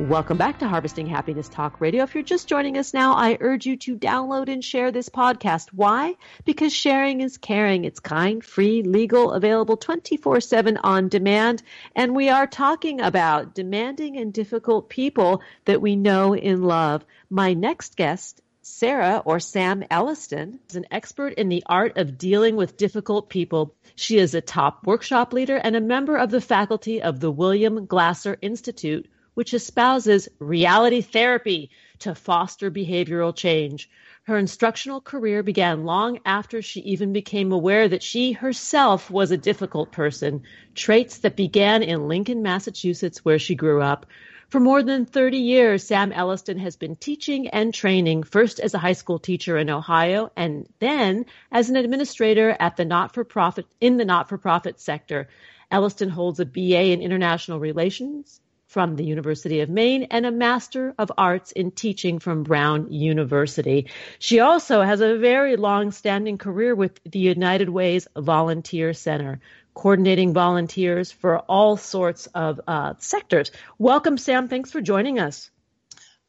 [0.00, 2.04] Welcome back to Harvesting Happiness Talk Radio.
[2.04, 5.70] If you're just joining us now, I urge you to download and share this podcast.
[5.72, 6.14] Why?
[6.44, 7.84] Because sharing is caring.
[7.84, 11.64] It's kind, free, legal, available 24 7 on demand.
[11.96, 17.04] And we are talking about demanding and difficult people that we know and love.
[17.28, 22.54] My next guest Sarah, or Sam Elliston, is an expert in the art of dealing
[22.54, 23.74] with difficult people.
[23.96, 27.86] She is a top workshop leader and a member of the faculty of the William
[27.86, 29.08] Glasser Institute,
[29.38, 31.70] which espouses reality therapy
[32.00, 33.88] to foster behavioral change.
[34.24, 39.36] Her instructional career began long after she even became aware that she herself was a
[39.36, 40.42] difficult person,
[40.74, 44.06] traits that began in Lincoln, Massachusetts, where she grew up.
[44.48, 48.78] For more than 30 years, Sam Elliston has been teaching and training, first as a
[48.78, 54.04] high school teacher in Ohio and then as an administrator at the not-for-profit in the
[54.04, 55.28] not-for-profit sector.
[55.70, 60.94] Elliston holds a BA in International Relations from the University of Maine and a Master
[60.98, 63.88] of Arts in Teaching from Brown University.
[64.18, 69.40] She also has a very long standing career with the United Way's Volunteer Center,
[69.72, 73.50] coordinating volunteers for all sorts of uh, sectors.
[73.78, 74.48] Welcome, Sam.
[74.48, 75.50] Thanks for joining us.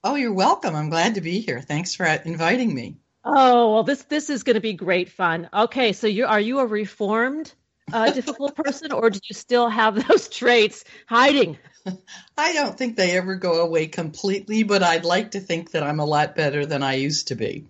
[0.01, 0.75] Oh, you're welcome.
[0.75, 1.59] I'm glad to be here.
[1.59, 2.95] Thanks for inviting me.
[3.25, 5.49] Oh, well, this this is going to be great fun.
[5.53, 7.53] Okay, so you are you a reformed
[7.93, 11.57] uh, difficult person, or do you still have those traits hiding?
[12.37, 15.99] I don't think they ever go away completely, but I'd like to think that I'm
[15.99, 17.65] a lot better than I used to be.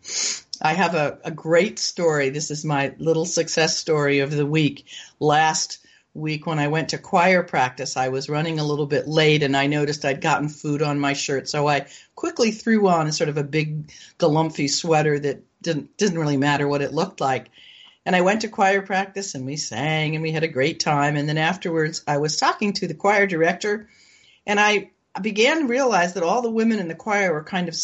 [0.62, 2.30] I have a, a great story.
[2.30, 4.86] This is my little success story of the week.
[5.20, 5.80] Last
[6.14, 9.56] week when I went to choir practice, I was running a little bit late and
[9.56, 11.48] I noticed I'd gotten food on my shirt.
[11.48, 16.20] So I quickly threw on a sort of a big galumphy sweater that didn't didn't
[16.20, 17.50] really matter what it looked like.
[18.10, 21.16] And I went to choir practice and we sang and we had a great time.
[21.16, 23.88] And then afterwards I was talking to the choir director
[24.48, 24.90] and I
[25.22, 27.76] began to realize that all the women in the choir were kind of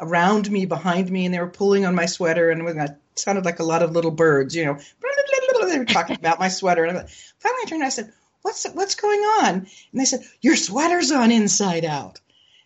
[0.00, 3.60] around me, behind me, and they were pulling on my sweater, and it sounded like
[3.60, 4.78] a lot of little birds, you know.
[5.68, 8.12] They were talking about my sweater, and finally I turned and I said,
[8.42, 9.68] "What's what's going on?" And
[10.00, 12.20] they said, "Your sweater's on inside out."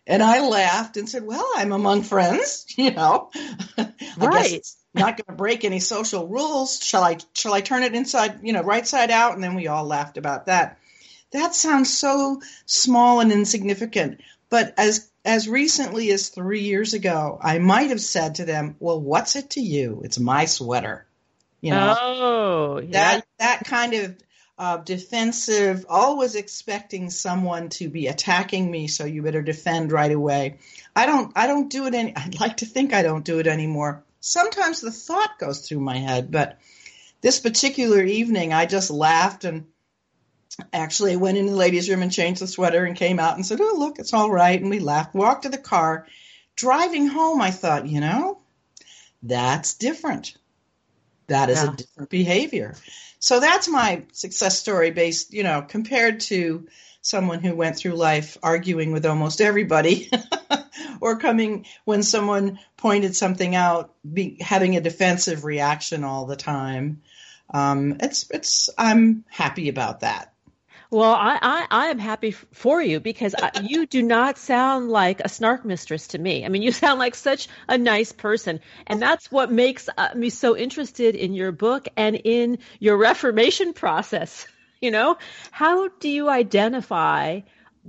[0.07, 3.31] And I laughed and said, "Well, I'm among friends, you know.
[4.17, 4.65] right.
[4.95, 6.83] Not going to break any social rules.
[6.83, 7.19] Shall I?
[7.35, 10.19] Shall I turn it inside, you know, right side out?" And then we all laughed
[10.19, 10.79] about that
[11.33, 14.21] that sounds so small and insignificant.
[14.49, 19.01] But as as recently as three years ago, I might have said to them, "Well,
[19.01, 20.03] what's it to you?
[20.05, 21.07] It's my sweater."
[21.61, 22.91] You know, oh, yeah.
[22.91, 24.17] that that kind of
[24.59, 30.59] uh, defensive, always expecting someone to be attacking me, so you better defend right away.
[30.95, 32.15] I don't I don't do it any.
[32.15, 34.05] I'd like to think I don't do it anymore.
[34.25, 36.61] Sometimes the thought goes through my head, but
[37.23, 39.67] this particular evening, I just laughed and
[40.73, 43.61] actually went in the ladies' room and changed the sweater and came out and said,
[43.61, 44.61] Oh, look, it's all right.
[44.61, 46.07] And we laughed, walked to the car.
[46.55, 48.39] Driving home, I thought, you know,
[49.25, 50.37] that's different.
[51.27, 51.73] That is yeah.
[51.73, 52.77] a different behavior.
[53.19, 56.69] So that's my success story based, you know, compared to
[57.03, 60.11] someone who went through life arguing with almost everybody
[61.01, 67.03] or coming when someone pointed something out, be, having a defensive reaction all the time.
[67.53, 70.33] Um, it's, it's, I'm happy about that.
[70.93, 75.21] Well, I, I, I, am happy for you because I, you do not sound like
[75.21, 76.45] a snark mistress to me.
[76.45, 78.61] I mean, you sound like such a nice person.
[78.87, 83.73] And that's what makes uh, me so interested in your book and in your reformation
[83.73, 84.47] process.
[84.83, 85.17] You know,
[85.53, 87.43] how do you identify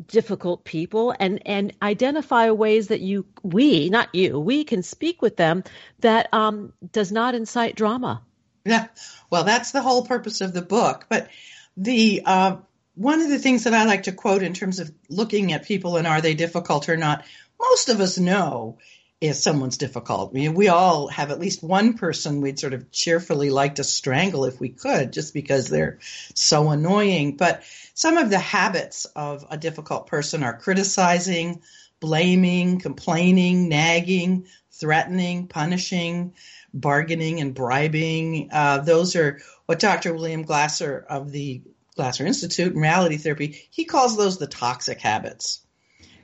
[0.08, 5.36] difficult people and, and identify ways that you, we, not you, we can speak with
[5.36, 5.64] them
[6.02, 8.22] that um, does not incite drama?
[8.64, 8.88] Yeah.
[9.32, 11.08] Well, that's the whole purpose of the book.
[11.10, 11.30] But
[11.76, 12.58] the, uh,
[12.94, 15.98] one of the things that I like to quote in terms of looking at people
[15.98, 17.26] and are they difficult or not,
[17.60, 18.78] most of us know
[19.24, 20.32] if someone's difficult.
[20.32, 23.84] I mean, we all have at least one person we'd sort of cheerfully like to
[23.86, 26.00] strangle if we could, just because they're
[26.36, 27.38] so annoying.
[27.38, 27.64] But
[27.94, 31.62] some of the habits of a difficult person are criticizing,
[32.02, 36.34] blaming, complaining, nagging, threatening, punishing,
[36.74, 38.50] bargaining, and bribing.
[38.52, 40.14] Uh, those are what Dr.
[40.14, 41.62] William Glasser of the
[41.96, 45.63] Glasser Institute in Reality Therapy, he calls those the toxic habits.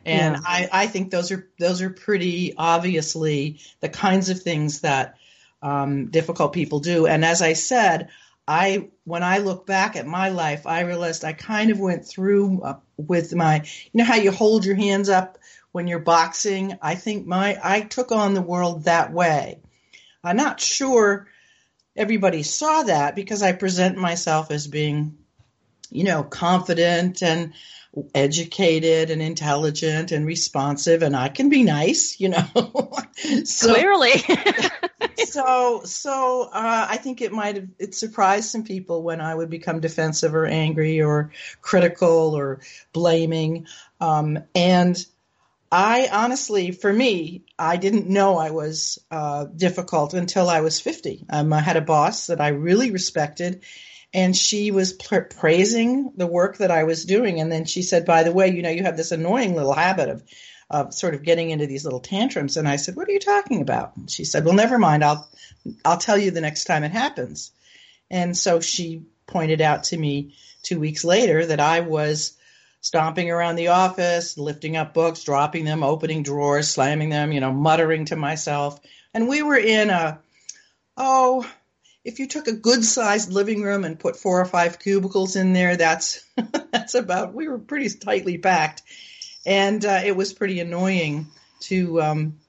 [0.10, 0.42] And yeah.
[0.44, 5.18] I, I think those are those are pretty obviously the kinds of things that
[5.62, 7.06] um, difficult people do.
[7.06, 8.10] And as I said,
[8.48, 12.62] I when I look back at my life, I realized I kind of went through
[12.64, 13.58] uh, with my
[13.92, 15.38] you know how you hold your hands up
[15.72, 16.76] when you're boxing.
[16.82, 19.60] I think my I took on the world that way.
[20.24, 21.28] I'm not sure
[21.96, 25.20] everybody saw that because I present myself as being
[25.92, 27.54] you know confident and
[28.14, 32.46] educated and intelligent and responsive and I can be nice, you know.
[33.44, 34.12] so, Clearly.
[35.26, 39.50] so so uh, I think it might have it surprised some people when I would
[39.50, 41.32] become defensive or angry or
[41.62, 42.62] critical or
[42.94, 43.68] blaming.
[44.02, 45.06] Um, and
[45.72, 51.26] I honestly, for me, I didn't know I was uh, difficult until I was 50.
[51.30, 53.62] Um, I had a boss that I really respected
[54.14, 57.40] and she was praising the work that I was doing.
[57.40, 60.10] And then she said, "By the way, you know, you have this annoying little habit
[60.10, 60.24] of."
[60.72, 63.64] Of sort of getting into these little tantrums, and I said, "What are you talking
[63.64, 65.04] about?" And she said, "Well, never mind.
[65.04, 65.28] I'll,
[65.84, 67.52] I'll tell you the next time it happens."
[68.12, 72.38] And so she pointed out to me two weeks later that I was
[72.82, 77.52] stomping around the office, lifting up books, dropping them, opening drawers, slamming them, you know,
[77.52, 78.80] muttering to myself.
[79.14, 80.20] And we were in a,
[80.98, 81.50] oh,
[82.04, 85.54] if you took a good sized living room and put four or five cubicles in
[85.54, 86.26] there, that's
[86.72, 87.34] that's about.
[87.34, 88.84] We were pretty tightly packed,
[89.46, 91.28] and uh, it was pretty annoying
[91.62, 92.40] to um,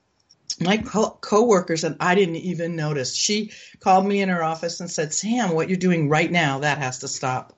[0.60, 3.14] my co- coworkers, and I didn't even notice.
[3.14, 6.78] She called me in her office and said, "Sam, what you're doing right now that
[6.78, 7.52] has to stop."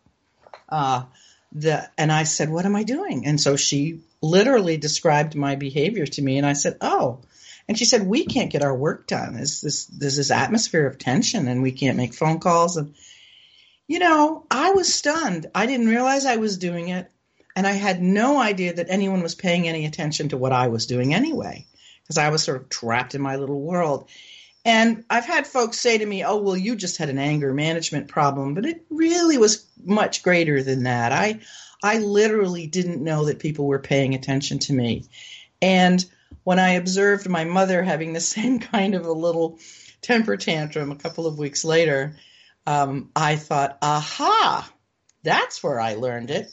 [0.68, 1.04] Uh,
[1.52, 6.06] the and I said, "What am I doing?" And so she literally described my behavior
[6.06, 7.20] to me, and I said, "Oh."
[7.68, 9.34] And she said, "We can't get our work done.
[9.34, 12.94] There's this there's this atmosphere of tension, and we can't make phone calls." And
[13.88, 15.46] you know, I was stunned.
[15.54, 17.10] I didn't realize I was doing it,
[17.54, 20.86] and I had no idea that anyone was paying any attention to what I was
[20.86, 21.66] doing anyway,
[22.02, 24.08] because I was sort of trapped in my little world.
[24.64, 28.08] And I've had folks say to me, "Oh, well, you just had an anger management
[28.08, 31.12] problem," but it really was much greater than that.
[31.12, 31.40] I
[31.82, 35.04] I literally didn't know that people were paying attention to me,
[35.60, 36.04] and
[36.44, 39.58] when I observed my mother having the same kind of a little
[40.00, 42.16] temper tantrum a couple of weeks later,
[42.66, 44.70] um, I thought, aha,
[45.22, 46.50] that's where I learned it.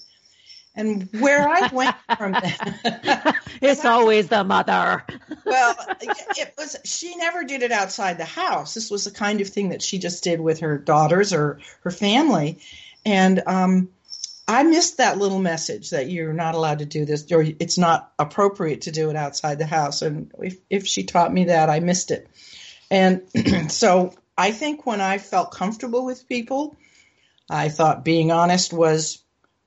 [0.76, 3.36] And where I went from that.
[3.62, 5.04] it's always the mother.
[5.46, 8.76] well, it was, she never did it outside the house.
[8.76, 11.92] This was the kind of thing that she just did with her daughters or her
[11.92, 12.60] family.
[13.06, 13.90] And, um,
[14.50, 18.12] I missed that little message that you're not allowed to do this or it's not
[18.18, 20.02] appropriate to do it outside the house.
[20.02, 22.28] And if, if she taught me that, I missed it.
[22.90, 23.22] And
[23.72, 26.76] so I think when I felt comfortable with people,
[27.48, 29.20] I thought being honest was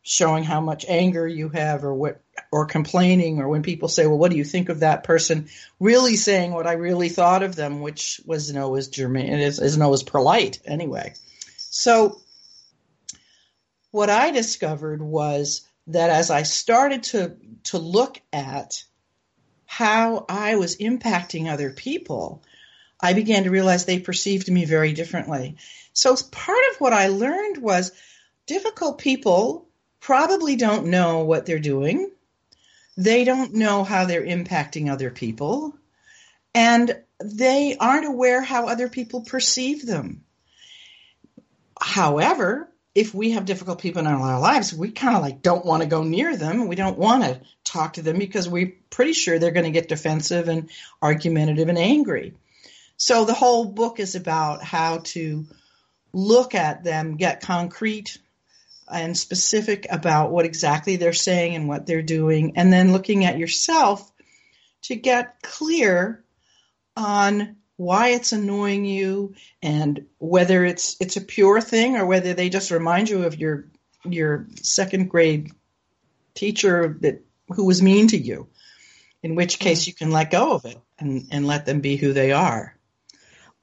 [0.03, 2.21] showing how much anger you have or what
[2.51, 6.17] or complaining or when people say well what do you think of that person really
[6.17, 9.93] saying what i really thought of them which was no as germane is, is no
[9.93, 11.13] as polite anyway
[11.57, 12.22] so
[13.93, 18.85] what I discovered was that as I started to to look at
[19.67, 22.43] how I was impacting other people,
[23.01, 25.57] I began to realize they perceived me very differently.
[25.93, 27.93] So part of what I learned was
[28.47, 29.69] difficult people
[30.01, 32.11] probably don't know what they're doing.
[32.97, 35.75] They don't know how they're impacting other people.
[36.55, 40.25] And they aren't aware how other people perceive them.
[41.81, 45.83] However, if we have difficult people in our lives, we kind of like don't want
[45.83, 46.69] to go near them.
[46.69, 49.89] We don't want to talk to them because we're pretty sure they're going to get
[49.89, 50.69] defensive and
[51.01, 52.35] argumentative and angry.
[52.99, 55.47] So the whole book is about how to
[56.13, 58.19] look at them, get concrete
[58.93, 63.39] and specific about what exactly they're saying and what they're doing, and then looking at
[63.39, 64.13] yourself
[64.83, 66.23] to get clear
[66.95, 72.49] on why it's annoying you and whether it's it's a pure thing or whether they
[72.49, 73.67] just remind you of your
[74.05, 75.51] your second grade
[76.35, 78.49] teacher that who was mean to you
[79.23, 82.13] in which case you can let go of it and, and let them be who
[82.13, 82.77] they are.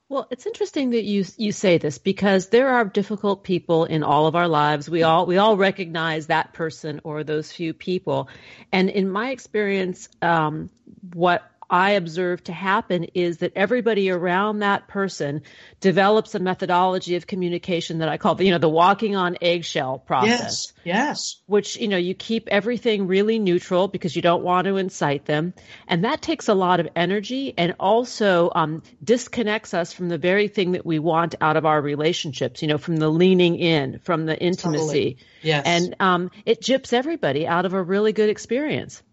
[0.07, 4.25] Well, it's interesting that you you say this because there are difficult people in all
[4.25, 4.89] of our lives.
[4.89, 8.27] We all we all recognize that person or those few people,
[8.71, 10.71] and in my experience, um,
[11.13, 15.43] what I observe to happen is that everybody around that person
[15.79, 19.99] develops a methodology of communication that I call the, you know, the walking on eggshell
[19.99, 20.73] process.
[20.73, 20.73] Yes.
[20.83, 21.41] Yes.
[21.45, 25.53] Which, you know, you keep everything really neutral because you don't want to incite them.
[25.87, 30.47] And that takes a lot of energy and also um, disconnects us from the very
[30.47, 34.25] thing that we want out of our relationships, you know, from the leaning in, from
[34.25, 34.79] the intimacy.
[34.79, 35.17] Totally.
[35.41, 35.63] Yes.
[35.65, 39.03] And um, it gyps everybody out of a really good experience.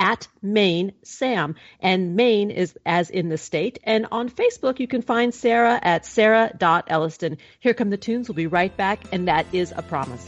[0.00, 3.78] at Maine Sam, and Maine is as in the state.
[3.84, 7.25] And on Facebook, you can find Sarah at sarah.elliston
[7.60, 8.28] here come the tunes.
[8.28, 10.26] We'll be right back, and that is a promise.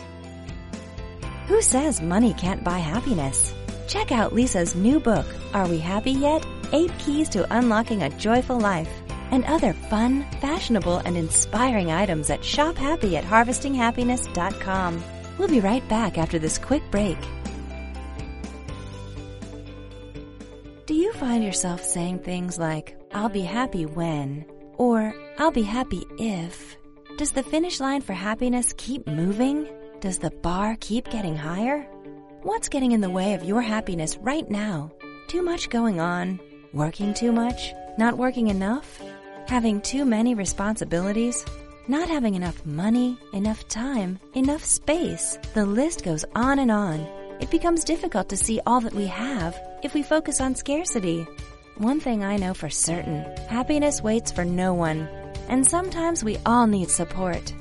[1.47, 3.55] Who says money can't buy happiness?
[3.87, 6.47] Check out Lisa's new book, Are We Happy Yet?
[6.73, 8.91] Eight Keys to Unlocking a Joyful Life,
[9.31, 15.05] and other fun, fashionable, and inspiring items at Shop Happy at HarvestingHappiness.com.
[15.39, 17.19] We'll be right back after this quick break.
[20.87, 24.47] Do you find yourself saying things like, I'll be happy when,
[24.79, 26.78] or I'll be happy if?
[27.19, 29.67] Does the finish line for happiness keep moving?
[29.99, 31.83] Does the bar keep getting higher?
[32.45, 34.93] What's getting in the way of your happiness right now?
[35.27, 36.39] Too much going on?
[36.73, 37.73] Working too much?
[37.99, 39.03] Not working enough?
[39.49, 41.45] Having too many responsibilities?
[41.89, 45.41] Not having enough money, enough time, enough space?
[45.55, 47.01] The list goes on and on.
[47.41, 51.27] It becomes difficult to see all that we have if we focus on scarcity.
[51.79, 55.09] One thing I know for certain happiness waits for no one
[55.49, 57.53] and sometimes we all need support.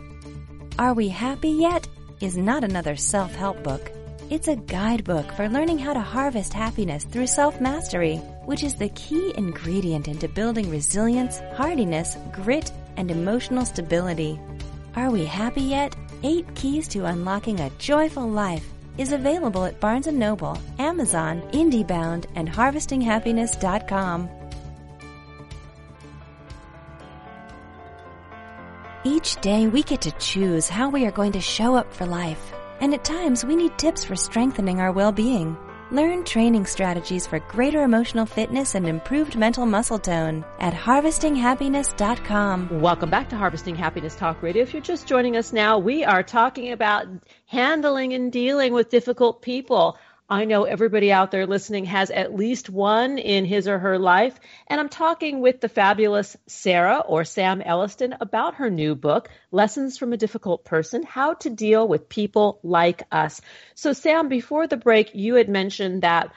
[0.78, 1.88] Are We Happy Yet?
[2.20, 3.92] is not another self help book.
[4.30, 8.90] It's a guidebook for learning how to harvest happiness through self mastery, which is the
[8.90, 14.40] key ingredient into building resilience, hardiness, grit, and emotional stability.
[14.96, 15.96] Are We Happy Yet?
[16.24, 18.68] Eight Keys to Unlocking a Joyful Life
[18.98, 24.30] is available at Barnes & Noble, Amazon, IndieBound, and HarvestingHappiness.com.
[29.08, 32.52] Each day we get to choose how we are going to show up for life.
[32.82, 35.56] And at times we need tips for strengthening our well-being.
[35.92, 42.82] Learn training strategies for greater emotional fitness and improved mental muscle tone at harvestinghappiness.com.
[42.82, 44.64] Welcome back to Harvesting Happiness Talk Radio.
[44.64, 47.08] If you're just joining us now, we are talking about
[47.46, 49.98] handling and dealing with difficult people.
[50.30, 54.38] I know everybody out there listening has at least one in his or her life.
[54.68, 59.98] And I'm talking with the fabulous Sarah or Sam Elliston about her new book, Lessons
[59.98, 63.40] from a Difficult Person How to Deal with People Like Us.
[63.74, 66.34] So, Sam, before the break, you had mentioned that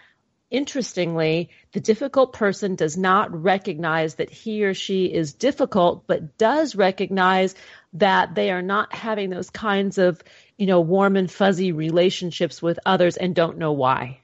[0.51, 6.75] interestingly, the difficult person does not recognize that he or she is difficult, but does
[6.75, 7.55] recognize
[7.95, 10.23] that they are not having those kinds of
[10.61, 14.21] you know, warm and fuzzy relationships with others and don't know why.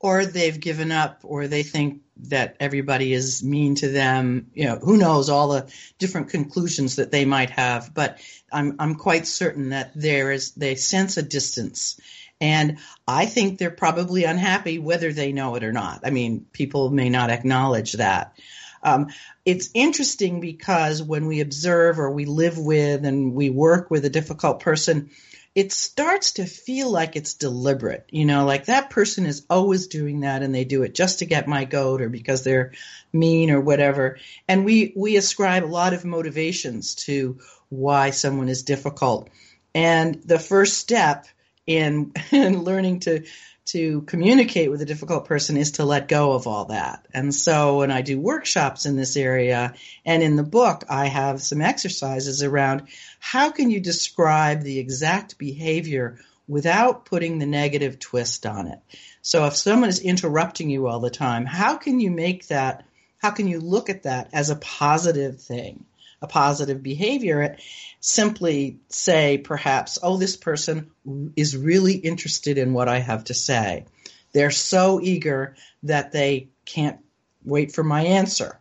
[0.00, 2.00] Or they've given up, or they think
[2.30, 4.50] that everybody is mean to them.
[4.54, 7.92] You know, who knows all the different conclusions that they might have.
[7.92, 8.18] But
[8.50, 12.00] I'm I'm quite certain that there is they sense a distance,
[12.40, 16.00] and I think they're probably unhappy whether they know it or not.
[16.02, 18.38] I mean, people may not acknowledge that.
[18.82, 19.08] Um,
[19.44, 24.10] it's interesting because when we observe or we live with and we work with a
[24.10, 25.10] difficult person,
[25.54, 28.06] it starts to feel like it's deliberate.
[28.10, 31.26] You know, like that person is always doing that and they do it just to
[31.26, 32.72] get my goat or because they're
[33.12, 34.18] mean or whatever.
[34.48, 37.38] And we, we ascribe a lot of motivations to
[37.68, 39.28] why someone is difficult.
[39.74, 41.26] And the first step
[41.66, 43.24] in, in learning to
[43.72, 47.06] to communicate with a difficult person is to let go of all that.
[47.14, 51.40] And so when I do workshops in this area and in the book, I have
[51.40, 58.44] some exercises around how can you describe the exact behavior without putting the negative twist
[58.44, 58.78] on it.
[59.22, 62.84] So if someone is interrupting you all the time, how can you make that,
[63.18, 65.86] how can you look at that as a positive thing,
[66.22, 67.56] a positive behavior?
[68.00, 70.90] Simply say, perhaps, oh, this person
[71.36, 73.86] is really interested in what I have to say.
[74.32, 76.98] They're so eager that they can't
[77.44, 78.58] wait for my answer.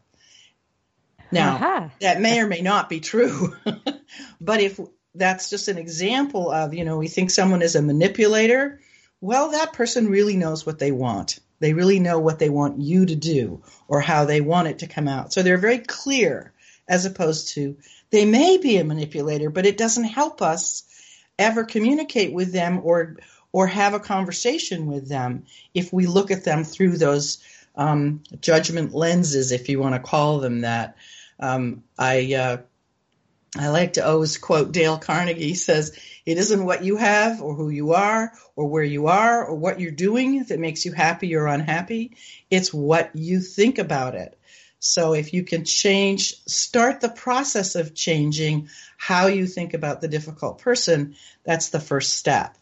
[1.31, 1.89] Now, uh-huh.
[2.01, 3.55] that may or may not be true,
[4.41, 4.79] but if
[5.15, 8.81] that's just an example of, you know, we think someone is a manipulator,
[9.21, 11.39] well, that person really knows what they want.
[11.59, 14.87] They really know what they want you to do or how they want it to
[14.87, 15.31] come out.
[15.31, 16.53] So they're very clear
[16.91, 17.77] as opposed to
[18.09, 20.83] they may be a manipulator, but it doesn't help us
[21.39, 23.15] ever communicate with them or
[23.53, 27.43] or have a conversation with them if we look at them through those
[27.75, 30.97] um, judgment lenses, if you want to call them that.
[31.39, 32.57] Um, I uh,
[33.57, 35.55] I like to always quote Dale Carnegie.
[35.55, 39.55] Says, It isn't what you have or who you are or where you are or
[39.55, 42.17] what you're doing that makes you happy or unhappy.
[42.49, 44.37] It's what you think about it.
[44.83, 50.07] So if you can change, start the process of changing how you think about the
[50.07, 52.57] difficult person, that's the first step.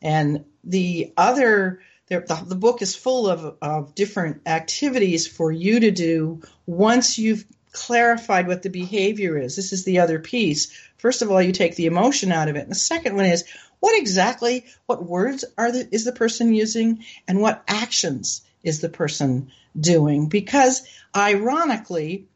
[0.00, 5.90] And the other, the, the book is full of, of different activities for you to
[5.90, 9.54] do once you've clarified what the behavior is.
[9.54, 10.72] This is the other piece.
[10.96, 12.60] First of all, you take the emotion out of it.
[12.62, 13.44] And the second one is
[13.80, 18.88] what exactly, what words are the, is the person using and what actions is the
[18.88, 20.28] person doing?
[20.28, 20.82] Because
[21.16, 22.26] ironically,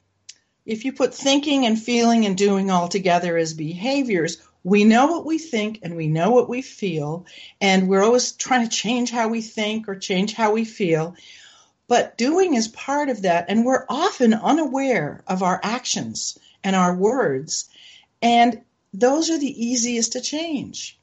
[0.67, 5.27] if you put thinking and feeling and doing all together as behaviors, we know what
[5.27, 7.27] we think and we know what we feel,
[7.61, 11.15] and we're always trying to change how we think or change how we feel.
[11.87, 16.97] But doing is part of that, and we're often unaware of our actions and our
[16.97, 17.69] words,
[18.23, 18.63] and
[18.95, 20.99] those are the easiest to change.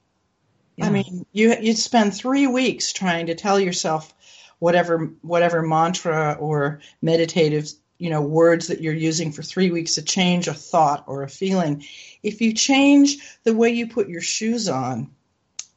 [0.77, 0.87] Yeah.
[0.87, 4.11] I mean, you you spend three weeks trying to tell yourself
[4.61, 10.03] whatever whatever mantra or meditative you know words that you're using for three weeks to
[10.03, 11.83] change a thought or a feeling.
[12.21, 15.09] If you change the way you put your shoes on,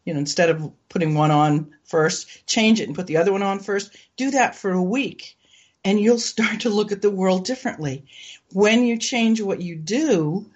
[0.04, 3.42] you know, instead of putting one on first, change it and put the other one
[3.42, 3.96] on first.
[4.18, 5.34] Do that for a week
[5.82, 8.04] and you'll start to look at the world differently.
[8.52, 10.50] When you change what you do,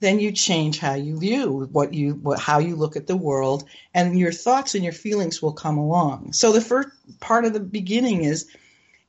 [0.00, 3.64] then you change how you view what you what, how you look at the world
[3.92, 6.32] and your thoughts and your feelings will come along.
[6.32, 6.88] So the first
[7.20, 8.48] part of the beginning is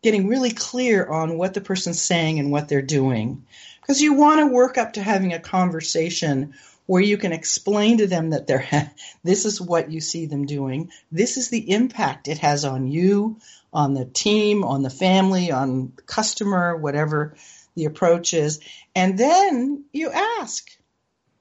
[0.02, 3.46] getting really clear on what the person's saying and what they're doing.
[3.82, 6.54] Because you want to work up to having a conversation
[6.86, 8.92] where you can explain to them that they're
[9.24, 10.92] this is what you see them doing.
[11.12, 13.38] This is the impact it has on you,
[13.72, 17.36] on the team, on the family, on the customer, whatever
[17.76, 18.60] the approach is.
[18.96, 20.68] And then you ask,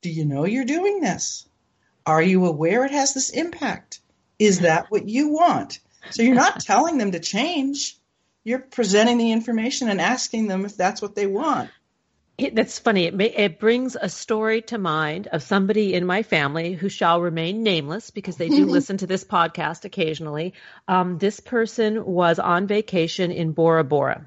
[0.01, 1.49] do you know you're doing this?
[2.07, 4.01] Are you aware it has this impact?
[4.39, 5.81] Is that what you want?
[6.11, 7.99] So you're not telling them to change.
[8.45, 11.71] You're presenting the information and asking them if that's what they want.
[12.39, 13.07] It, that's funny.
[13.07, 17.21] It, may, it brings a story to mind of somebody in my family who shall
[17.21, 20.55] remain nameless because they do listen to this podcast occasionally.
[20.87, 24.25] Um, this person was on vacation in Bora Bora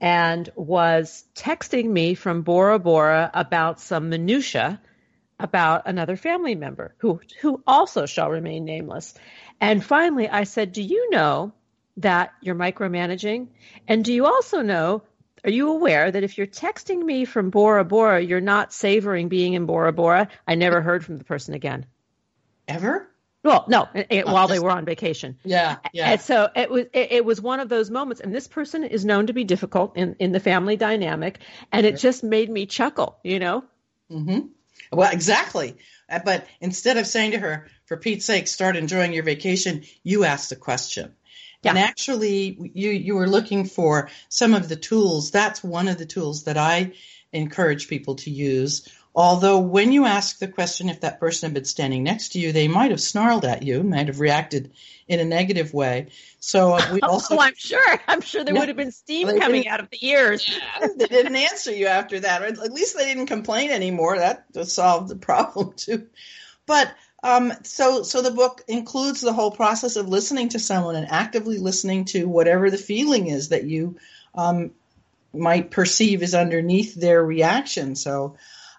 [0.00, 4.80] and was texting me from Bora Bora about some minutia
[5.38, 9.14] about another family member who who also shall remain nameless.
[9.60, 11.52] And finally, I said, "Do you know
[11.98, 13.48] that you're micromanaging?
[13.88, 15.02] And do you also know
[15.44, 19.54] are you aware that if you're texting me from Bora Bora, you're not savoring being
[19.54, 20.28] in Bora Bora?
[20.46, 21.86] I never heard from the person again.
[22.66, 23.08] Ever?
[23.44, 25.38] Well, no, it, while they were on vacation.
[25.44, 26.10] Yeah, yeah.
[26.10, 29.04] And so it was it, it, was one of those moments, and this person is
[29.04, 31.38] known to be difficult in in the family dynamic,
[31.70, 33.62] and it just made me chuckle, you know.
[34.10, 34.48] Mm-hmm.
[34.92, 35.76] Well, exactly.
[36.08, 40.24] Uh, but instead of saying to her, "For Pete's sake, start enjoying your vacation," you
[40.24, 41.14] asked the question.
[41.62, 41.70] Yeah.
[41.70, 45.30] And actually, you, you were looking for some of the tools.
[45.30, 46.92] That's one of the tools that I
[47.32, 48.88] encourage people to use.
[49.16, 52.52] Although, when you ask the question if that person had been standing next to you,
[52.52, 54.72] they might have snarled at you, might have reacted
[55.08, 56.08] in a negative way.
[56.38, 57.36] So uh, we also.
[57.36, 58.00] oh, I'm sure.
[58.06, 60.46] I'm sure there would have been steam coming out of the ears.
[60.46, 62.42] Yeah, they didn't answer you after that.
[62.42, 64.18] Or at least they didn't complain anymore.
[64.18, 66.08] That solved the problem too.
[66.66, 71.10] But um, so, so the book includes the whole process of listening to someone and
[71.10, 73.96] actively listening to whatever the feeling is that you
[74.34, 74.72] um,
[75.32, 77.96] might perceive is underneath their reaction.
[77.96, 78.36] So,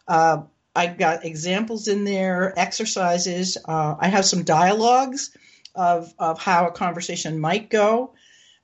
[0.07, 0.43] uh,
[0.75, 3.57] I've got examples in there, exercises.
[3.63, 5.35] Uh, I have some dialogues
[5.73, 8.13] of of how a conversation might go.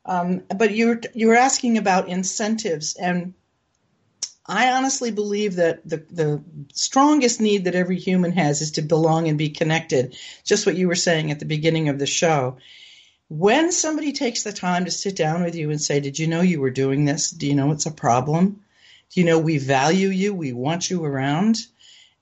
[0.05, 3.33] Um, but you were you were asking about incentives, and
[4.45, 9.29] I honestly believe that the, the strongest need that every human has is to belong
[9.29, 10.17] and be connected.
[10.43, 12.57] Just what you were saying at the beginning of the show.
[13.29, 16.41] When somebody takes the time to sit down with you and say, Did you know
[16.41, 17.31] you were doing this?
[17.31, 18.62] Do you know it's a problem?
[19.15, 20.33] You know we value you?
[20.33, 21.57] We want you around?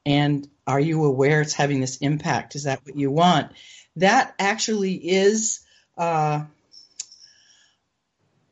[0.06, 2.56] And are you aware it's having this impact?
[2.56, 3.52] Is that what you want?
[3.96, 5.62] That actually is.
[5.98, 6.46] Uh,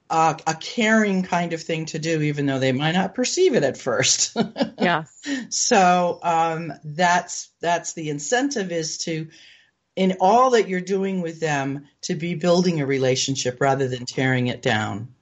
[0.10, 3.64] a, a, caring kind of thing to do, even though they might not perceive it
[3.64, 4.36] at first.
[4.80, 5.04] yeah.
[5.50, 9.28] So um, that's that's the incentive is to,
[9.96, 14.48] in all that you're doing with them, to be building a relationship rather than tearing
[14.48, 15.14] it down.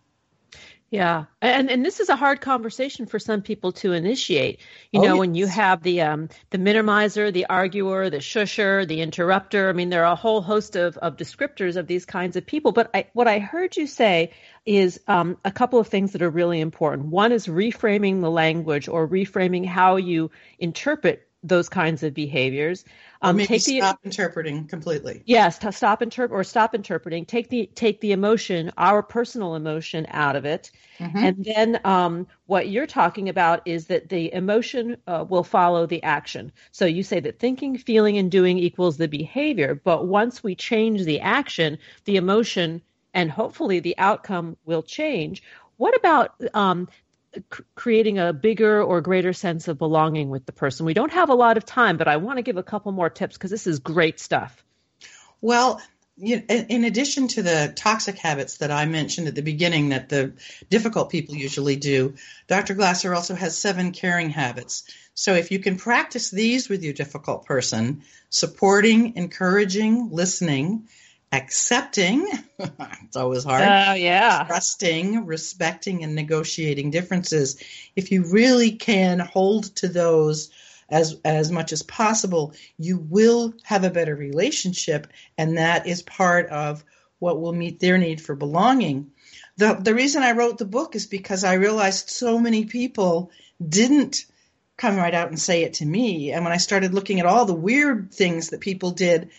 [0.89, 4.61] Yeah, and and this is a hard conversation for some people to initiate.
[4.91, 9.01] You Oh, know, when you have the um the minimizer, the arguer, the shusher, the
[9.01, 9.67] interrupter.
[9.67, 12.71] I mean, there are a whole host of of descriptors of these kinds of people.
[12.71, 14.31] But I, what I heard you say
[14.65, 17.09] is um, a couple of things that are really important.
[17.09, 22.85] One is reframing the language or reframing how you interpret those kinds of behaviors.
[23.21, 25.23] Um, take the stop interpreting completely.
[25.25, 27.25] Yes, to stop interp- or stop interpreting.
[27.25, 31.25] Take the take the emotion, our personal emotion, out of it, Mm-hmm.
[31.25, 36.01] and then um, what you're talking about is that the emotion uh, will follow the
[36.03, 36.51] action.
[36.71, 41.03] So you say that thinking, feeling, and doing equals the behavior, but once we change
[41.03, 42.81] the action, the emotion
[43.13, 45.43] and hopefully the outcome will change.
[45.77, 46.87] What about um,
[47.75, 50.85] creating a bigger or greater sense of belonging with the person?
[50.85, 53.09] We don't have a lot of time, but I want to give a couple more
[53.09, 54.63] tips because this is great stuff.
[55.41, 55.81] Well,
[56.17, 60.09] you in in addition to the toxic habits that I mentioned at the beginning that
[60.09, 60.33] the
[60.69, 62.15] difficult people usually do,
[62.47, 62.73] Dr.
[62.73, 64.83] Glasser also has seven caring habits.
[65.13, 70.89] So if you can practice these with your difficult person, supporting, encouraging, listening,
[71.31, 72.27] accepting,
[72.59, 73.63] it's always hard.
[73.63, 74.45] Oh yeah.
[74.47, 77.61] trusting, respecting, and negotiating differences.
[77.95, 80.49] If you really can hold to those
[80.89, 85.07] as as much as possible, you will have a better relationship,
[85.37, 86.83] and that is part of
[87.19, 89.11] what will meet their need for belonging.
[89.57, 93.31] The the reason I wrote the book is because I realized so many people
[93.67, 94.25] didn't
[94.77, 96.31] come right out and say it to me.
[96.31, 99.31] And when I started looking at all the weird things that people did,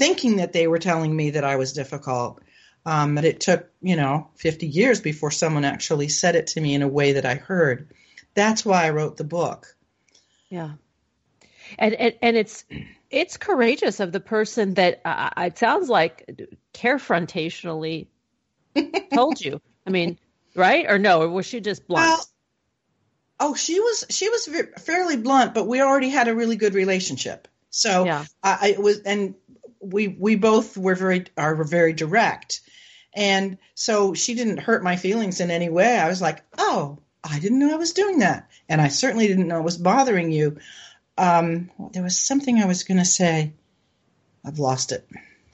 [0.00, 2.40] thinking that they were telling me that I was difficult,
[2.86, 6.74] um, but it took, you know, 50 years before someone actually said it to me
[6.74, 7.92] in a way that I heard.
[8.34, 9.76] That's why I wrote the book.
[10.48, 10.70] Yeah.
[11.78, 12.64] And, and and it's
[13.10, 18.06] it's courageous of the person that uh, it sounds like carefrontationally
[19.14, 19.60] told you.
[19.86, 20.18] I mean,
[20.54, 21.22] right or no?
[21.22, 22.08] Or was she just blunt?
[22.08, 22.26] Well,
[23.38, 24.48] oh, she was she was
[24.78, 27.46] fairly blunt, but we already had a really good relationship.
[27.68, 28.24] So Yeah.
[28.42, 29.34] I, I was, and
[29.80, 32.60] we we both were very are very direct,
[33.14, 35.98] and so she didn't hurt my feelings in any way.
[35.98, 39.48] I was like, oh, I didn't know I was doing that, and I certainly didn't
[39.48, 40.58] know it was bothering you.
[41.18, 43.52] Um, there was something I was going to say.
[44.44, 45.06] I've lost it.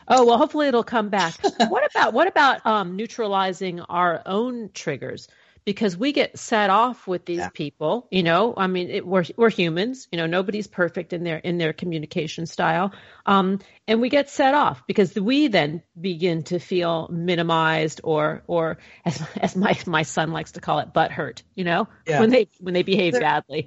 [0.09, 1.35] Oh well, hopefully it'll come back.
[1.69, 5.29] what about what about um, neutralizing our own triggers?
[5.67, 7.49] Because we get set off with these Yeah.
[7.49, 8.55] people, you know.
[8.57, 10.27] I mean, it, we're we're humans, you know.
[10.27, 12.93] Nobody's perfect in their in their communication style,
[13.27, 13.59] um,
[13.89, 19.21] and we get set off because we then begin to feel minimized or or as
[19.41, 22.21] as my my son likes to call it, butt hurt, you know, Yeah.
[22.21, 23.67] when they when they behave There- badly.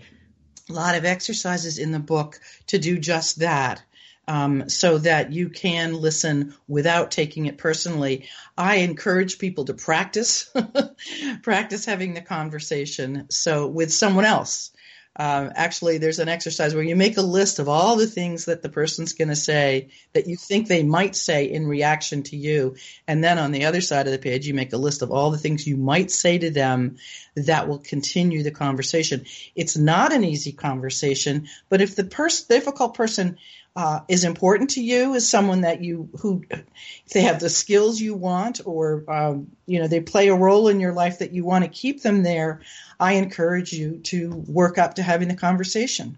[0.70, 3.84] a lot of exercises in the book to do just that.
[4.30, 8.30] Um, so that you can listen without taking it personally.
[8.55, 10.53] I encourage people to practice,
[11.41, 13.25] practice having the conversation.
[13.32, 14.69] So with someone else.
[15.15, 18.61] Um, actually, there's an exercise where you make a list of all the things that
[18.61, 22.77] the person's going to say that you think they might say in reaction to you.
[23.05, 25.32] And then on the other side of the page, you make a list of all
[25.32, 26.97] the things you might say to them
[27.36, 29.25] that will continue the conversation.
[29.55, 33.38] It's not an easy conversation, but if the pers- difficult person
[33.76, 37.99] uh, is important to you, is someone that you who, if they have the skills
[37.99, 41.45] you want, or um, you know they play a role in your life that you
[41.45, 42.61] want to keep them there,
[42.99, 46.17] I encourage you to work up to having the conversation.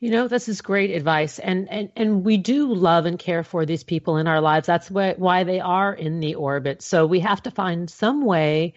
[0.00, 3.66] You know, this is great advice, and and and we do love and care for
[3.66, 4.66] these people in our lives.
[4.66, 6.82] That's why why they are in the orbit.
[6.82, 8.74] So we have to find some way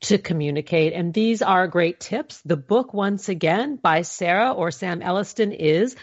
[0.00, 2.40] to communicate, and these are great tips.
[2.44, 5.94] The book, once again, by Sarah or Sam Elliston, is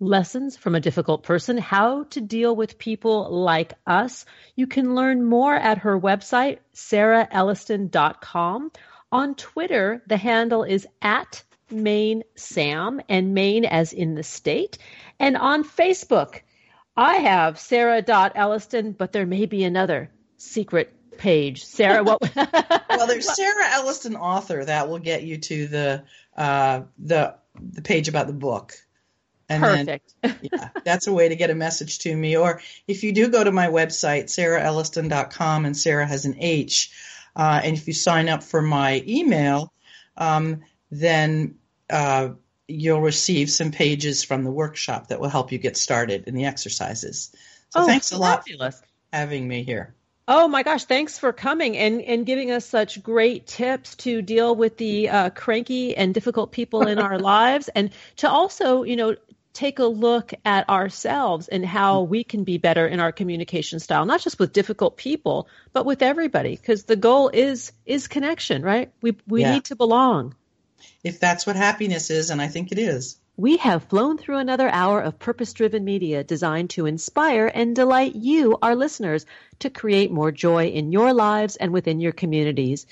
[0.00, 4.24] Lessons from a Difficult Person: How to Deal with People Like Us.
[4.56, 8.72] You can learn more at her website, sarahelliston.com.
[9.12, 14.78] On Twitter, the handle is at Maine Sam and Maine as in the state.
[15.18, 16.40] And on Facebook,
[16.96, 21.64] I have Sarah.Elliston, but there may be another secret page.
[21.64, 22.20] Sarah, what?
[22.36, 26.04] well, there's Sarah Elliston author that will get you to the
[26.36, 28.74] uh, the the page about the book.
[29.62, 30.14] And Perfect.
[30.22, 32.36] Then, yeah, that's a way to get a message to me.
[32.36, 36.90] Or if you do go to my website, sarahelliston.com, and Sarah has an H,
[37.36, 39.72] uh, and if you sign up for my email,
[40.16, 41.56] um, then
[41.90, 42.30] uh,
[42.68, 46.46] you'll receive some pages from the workshop that will help you get started in the
[46.46, 47.30] exercises.
[47.70, 48.80] So oh, thanks a lot fabulous.
[48.80, 49.94] for having me here.
[50.26, 54.56] Oh my gosh, thanks for coming and, and giving us such great tips to deal
[54.56, 59.16] with the uh, cranky and difficult people in our lives and to also, you know,
[59.54, 64.04] take a look at ourselves and how we can be better in our communication style,
[64.04, 68.92] not just with difficult people, but with everybody because the goal is is connection, right?
[69.00, 69.54] We we yeah.
[69.54, 70.34] need to belong.
[71.02, 73.16] If that's what happiness is and I think it is.
[73.36, 78.14] We have flown through another hour of purpose driven media designed to inspire and delight
[78.14, 79.26] you, our listeners,
[79.58, 82.86] to create more joy in your lives and within your communities.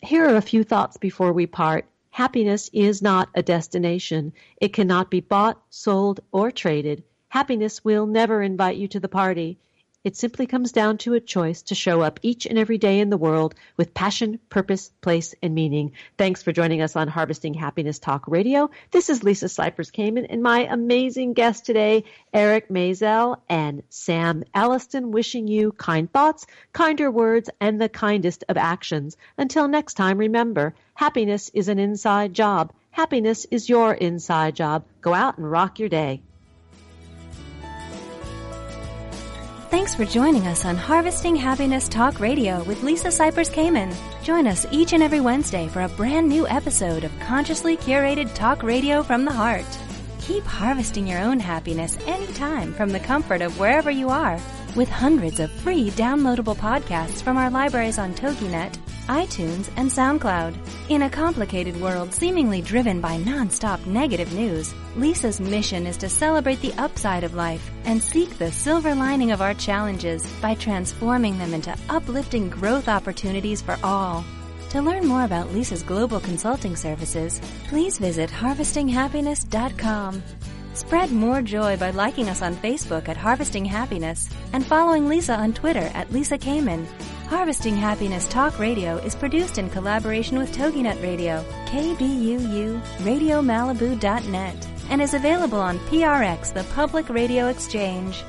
[0.00, 1.86] Here are a few thoughts before we part.
[2.10, 4.32] Happiness is not a destination.
[4.60, 7.04] It cannot be bought, sold, or traded.
[7.28, 9.58] Happiness will never invite you to the party.
[10.02, 13.10] It simply comes down to a choice to show up each and every day in
[13.10, 15.92] the world with passion, purpose, place, and meaning.
[16.16, 18.70] Thanks for joining us on Harvesting Happiness Talk Radio.
[18.92, 25.10] This is Lisa Cypers Kamen and my amazing guest today, Eric Maisel and Sam Elliston,
[25.10, 29.18] wishing you kind thoughts, kinder words, and the kindest of actions.
[29.36, 32.72] Until next time, remember, happiness is an inside job.
[32.90, 34.84] Happiness is your inside job.
[35.02, 36.22] Go out and rock your day.
[39.70, 43.94] Thanks for joining us on Harvesting Happiness Talk Radio with Lisa Cypers Kamen.
[44.24, 48.64] Join us each and every Wednesday for a brand new episode of consciously curated talk
[48.64, 49.64] radio from the heart.
[50.18, 54.40] Keep harvesting your own happiness anytime from the comfort of wherever you are
[54.76, 58.76] with hundreds of free downloadable podcasts from our libraries on TogiNet
[59.10, 60.54] iTunes, and SoundCloud.
[60.88, 66.60] In a complicated world seemingly driven by nonstop negative news, Lisa's mission is to celebrate
[66.60, 71.52] the upside of life and seek the silver lining of our challenges by transforming them
[71.54, 74.24] into uplifting growth opportunities for all.
[74.70, 80.22] To learn more about Lisa's global consulting services, please visit harvestinghappiness.com.
[80.74, 85.52] Spread more joy by liking us on Facebook at Harvesting Happiness and following Lisa on
[85.52, 86.86] Twitter at Lisa Kamen
[87.30, 95.14] Harvesting Happiness Talk Radio is produced in collaboration with TogiNet Radio, KBUU, RadioMalibu.net, and is
[95.14, 98.24] available on PRX, the Public Radio Exchange.